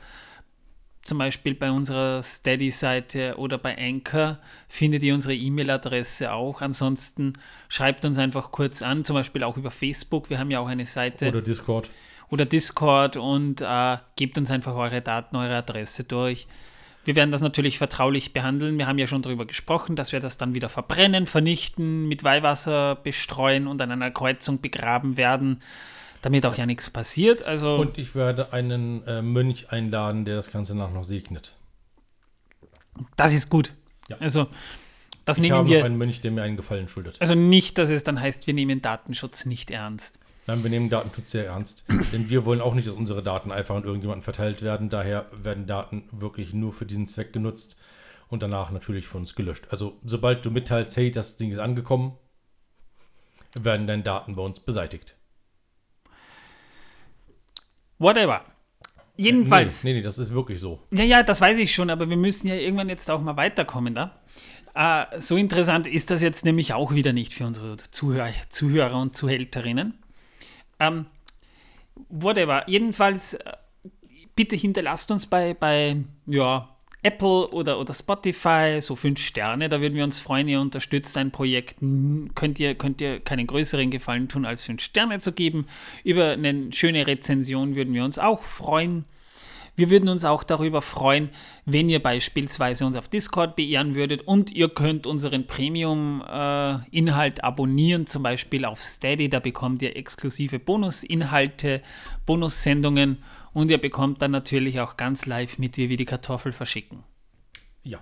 zum 1.04 1.18
Beispiel 1.18 1.54
bei 1.54 1.70
unserer 1.70 2.22
Steady-Seite 2.22 3.34
oder 3.36 3.58
bei 3.58 3.76
Anchor 3.76 4.38
findet 4.68 5.02
ihr 5.02 5.14
unsere 5.14 5.34
E-Mail-Adresse 5.34 6.32
auch. 6.32 6.60
Ansonsten 6.60 7.32
schreibt 7.68 8.04
uns 8.04 8.18
einfach 8.18 8.50
kurz 8.52 8.82
an, 8.82 9.04
zum 9.04 9.14
Beispiel 9.14 9.42
auch 9.42 9.56
über 9.56 9.70
Facebook. 9.70 10.30
Wir 10.30 10.38
haben 10.38 10.50
ja 10.50 10.60
auch 10.60 10.68
eine 10.68 10.86
Seite 10.86 11.28
Oder 11.28 11.42
Discord. 11.42 11.90
oder 12.30 12.44
Discord 12.44 13.16
und 13.16 13.60
äh, 13.60 13.96
gebt 14.16 14.38
uns 14.38 14.50
einfach 14.50 14.74
eure 14.76 15.00
Daten, 15.02 15.36
eure 15.36 15.56
Adresse 15.56 16.04
durch. 16.04 16.46
Wir 17.04 17.16
werden 17.16 17.32
das 17.32 17.40
natürlich 17.40 17.78
vertraulich 17.78 18.32
behandeln. 18.32 18.78
Wir 18.78 18.86
haben 18.86 18.98
ja 18.98 19.08
schon 19.08 19.22
darüber 19.22 19.44
gesprochen, 19.44 19.96
dass 19.96 20.12
wir 20.12 20.20
das 20.20 20.38
dann 20.38 20.54
wieder 20.54 20.68
verbrennen, 20.68 21.26
vernichten, 21.26 22.06
mit 22.06 22.22
Weihwasser 22.22 22.94
bestreuen 22.94 23.66
und 23.66 23.80
an 23.82 23.90
einer 23.90 24.12
Kreuzung 24.12 24.60
begraben 24.60 25.16
werden, 25.16 25.60
damit 26.22 26.46
auch 26.46 26.56
ja 26.56 26.64
nichts 26.66 26.88
passiert. 26.88 27.42
Also 27.42 27.76
Und 27.76 27.98
ich 27.98 28.14
werde 28.14 28.52
einen 28.52 29.06
äh, 29.06 29.20
Mönch 29.20 29.70
einladen, 29.70 30.24
der 30.24 30.36
das 30.36 30.50
Ganze 30.50 30.74
nach 30.74 30.90
noch 30.90 31.04
segnet. 31.04 31.54
das 33.16 33.32
ist 33.32 33.50
gut. 33.50 33.72
Ja. 34.08 34.16
Also 34.18 34.46
das 35.24 35.38
Ich 35.38 35.42
nehmen 35.42 35.56
habe 35.56 35.64
noch 35.68 35.74
wir. 35.74 35.84
einen 35.84 35.98
Mönch, 35.98 36.20
der 36.20 36.30
mir 36.30 36.42
einen 36.42 36.56
Gefallen 36.56 36.88
schuldet. 36.88 37.16
Also 37.20 37.34
nicht, 37.34 37.76
dass 37.78 37.90
es 37.90 38.04
dann 38.04 38.20
heißt, 38.20 38.46
wir 38.46 38.54
nehmen 38.54 38.80
Datenschutz 38.82 39.44
nicht 39.46 39.70
ernst. 39.70 40.18
Nein, 40.46 40.62
wir 40.64 40.70
nehmen 40.70 40.90
Datenschutz 40.90 41.30
sehr 41.30 41.46
ernst. 41.46 41.84
denn 42.12 42.30
wir 42.30 42.44
wollen 42.44 42.60
auch 42.60 42.74
nicht, 42.74 42.88
dass 42.88 42.94
unsere 42.94 43.22
Daten 43.22 43.52
einfach 43.52 43.74
an 43.76 43.84
irgendjemanden 43.84 44.22
verteilt 44.24 44.62
werden. 44.62 44.90
Daher 44.90 45.26
werden 45.32 45.66
Daten 45.66 46.04
wirklich 46.12 46.52
nur 46.52 46.72
für 46.72 46.86
diesen 46.86 47.06
Zweck 47.06 47.32
genutzt 47.32 47.76
und 48.28 48.42
danach 48.42 48.70
natürlich 48.70 49.06
von 49.06 49.22
uns 49.22 49.34
gelöscht. 49.34 49.66
Also 49.70 49.98
sobald 50.04 50.44
du 50.44 50.50
mitteilst, 50.50 50.96
hey, 50.96 51.10
das 51.10 51.36
Ding 51.36 51.52
ist 51.52 51.58
angekommen, 51.58 52.16
werden 53.60 53.86
deine 53.86 54.02
Daten 54.02 54.34
bei 54.34 54.42
uns 54.42 54.58
beseitigt. 54.60 55.16
Whatever. 58.02 58.42
Jedenfalls. 59.16 59.84
Nee, 59.84 59.92
nee, 59.92 59.98
nee, 59.98 60.02
das 60.02 60.18
ist 60.18 60.32
wirklich 60.32 60.58
so. 60.60 60.80
Ja, 60.90 61.04
ja, 61.04 61.22
das 61.22 61.40
weiß 61.40 61.58
ich 61.58 61.72
schon, 61.72 61.88
aber 61.88 62.10
wir 62.10 62.16
müssen 62.16 62.48
ja 62.48 62.56
irgendwann 62.56 62.88
jetzt 62.88 63.08
auch 63.08 63.20
mal 63.20 63.36
weiterkommen 63.36 63.94
da. 63.94 64.18
Äh, 64.74 65.20
so 65.20 65.36
interessant 65.36 65.86
ist 65.86 66.10
das 66.10 66.20
jetzt 66.20 66.44
nämlich 66.44 66.72
auch 66.72 66.92
wieder 66.92 67.12
nicht 67.12 67.32
für 67.32 67.46
unsere 67.46 67.76
Zuhörer, 67.76 68.30
Zuhörer 68.48 69.00
und 69.00 69.14
Zuhälterinnen. 69.14 69.94
Ähm, 70.80 71.06
whatever. 72.08 72.68
Jedenfalls, 72.68 73.34
äh, 73.34 73.52
bitte 74.34 74.56
hinterlasst 74.56 75.12
uns 75.12 75.26
bei, 75.26 75.54
bei 75.54 76.02
ja, 76.26 76.71
Apple 77.02 77.48
oder, 77.48 77.80
oder 77.80 77.94
Spotify 77.94 78.78
so 78.80 78.94
fünf 78.94 79.20
Sterne. 79.20 79.68
Da 79.68 79.80
würden 79.80 79.94
wir 79.94 80.04
uns 80.04 80.20
freuen. 80.20 80.48
Ihr 80.48 80.60
unterstützt 80.60 81.16
ein 81.18 81.32
Projekt. 81.32 81.78
Könnt 82.34 82.60
ihr, 82.60 82.74
könnt 82.76 83.00
ihr 83.00 83.20
keinen 83.20 83.46
größeren 83.46 83.90
Gefallen 83.90 84.28
tun, 84.28 84.46
als 84.46 84.64
fünf 84.64 84.82
Sterne 84.82 85.18
zu 85.18 85.32
geben. 85.32 85.66
Über 86.04 86.30
eine 86.30 86.72
schöne 86.72 87.06
Rezension 87.06 87.74
würden 87.74 87.92
wir 87.94 88.04
uns 88.04 88.18
auch 88.18 88.42
freuen. 88.42 89.04
Wir 89.74 89.88
würden 89.88 90.10
uns 90.10 90.26
auch 90.26 90.44
darüber 90.44 90.82
freuen, 90.82 91.30
wenn 91.64 91.88
ihr 91.88 92.02
beispielsweise 92.02 92.84
uns 92.84 92.94
auf 92.94 93.08
Discord 93.08 93.56
beehren 93.56 93.94
würdet 93.94 94.20
und 94.20 94.52
ihr 94.52 94.68
könnt 94.68 95.06
unseren 95.06 95.46
Premium-Inhalt 95.46 97.42
abonnieren, 97.42 98.06
zum 98.06 98.22
Beispiel 98.22 98.66
auf 98.66 98.82
Steady. 98.82 99.30
Da 99.30 99.40
bekommt 99.40 99.80
ihr 99.80 99.96
exklusive 99.96 100.58
Bonusinhalte, 100.58 101.80
Bonussendungen 102.26 103.22
und 103.52 103.70
ihr 103.70 103.78
bekommt 103.78 104.22
dann 104.22 104.30
natürlich 104.30 104.80
auch 104.80 104.96
ganz 104.96 105.26
live 105.26 105.58
mit, 105.58 105.76
wie 105.76 105.88
wir 105.88 105.96
die 105.96 106.04
Kartoffel 106.04 106.52
verschicken. 106.52 107.04
Ja. 107.82 108.00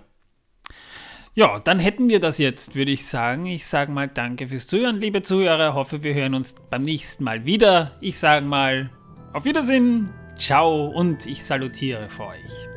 Ja, 1.33 1.59
dann 1.59 1.79
hätten 1.79 2.09
wir 2.09 2.19
das 2.19 2.37
jetzt, 2.37 2.75
würde 2.75 2.91
ich 2.91 3.07
sagen. 3.07 3.45
Ich 3.45 3.65
sage 3.65 3.91
mal 3.91 4.07
danke 4.07 4.47
fürs 4.47 4.67
Zuhören, 4.67 4.99
liebe 4.99 5.21
Zuhörer. 5.21 5.73
Hoffe, 5.73 6.03
wir 6.03 6.13
hören 6.13 6.35
uns 6.35 6.55
beim 6.69 6.83
nächsten 6.83 7.23
Mal 7.23 7.45
wieder. 7.45 7.91
Ich 8.01 8.17
sage 8.17 8.45
mal 8.45 8.89
auf 9.33 9.45
Wiedersehen, 9.45 10.09
ciao 10.37 10.87
und 10.87 11.25
ich 11.25 11.43
salutiere 11.43 12.09
für 12.09 12.27
euch. 12.27 12.67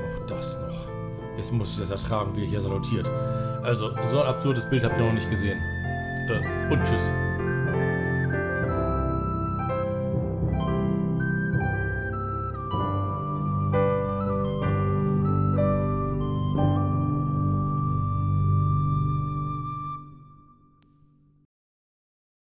Auch 0.00 0.26
das 0.26 0.56
noch. 0.60 0.88
Jetzt 1.36 1.52
muss 1.52 1.74
ich 1.74 1.80
das 1.80 1.90
ertragen, 1.90 2.34
wie 2.36 2.44
er 2.44 2.48
hier 2.48 2.60
salutiert. 2.60 3.08
Also, 3.62 3.90
so 4.10 4.20
ein 4.20 4.26
absurdes 4.28 4.68
Bild 4.68 4.84
habt 4.84 4.96
ihr 4.96 5.04
noch 5.04 5.12
nicht 5.12 5.28
gesehen. 5.28 5.58
Und 6.70 6.82
tschüss. 6.84 7.10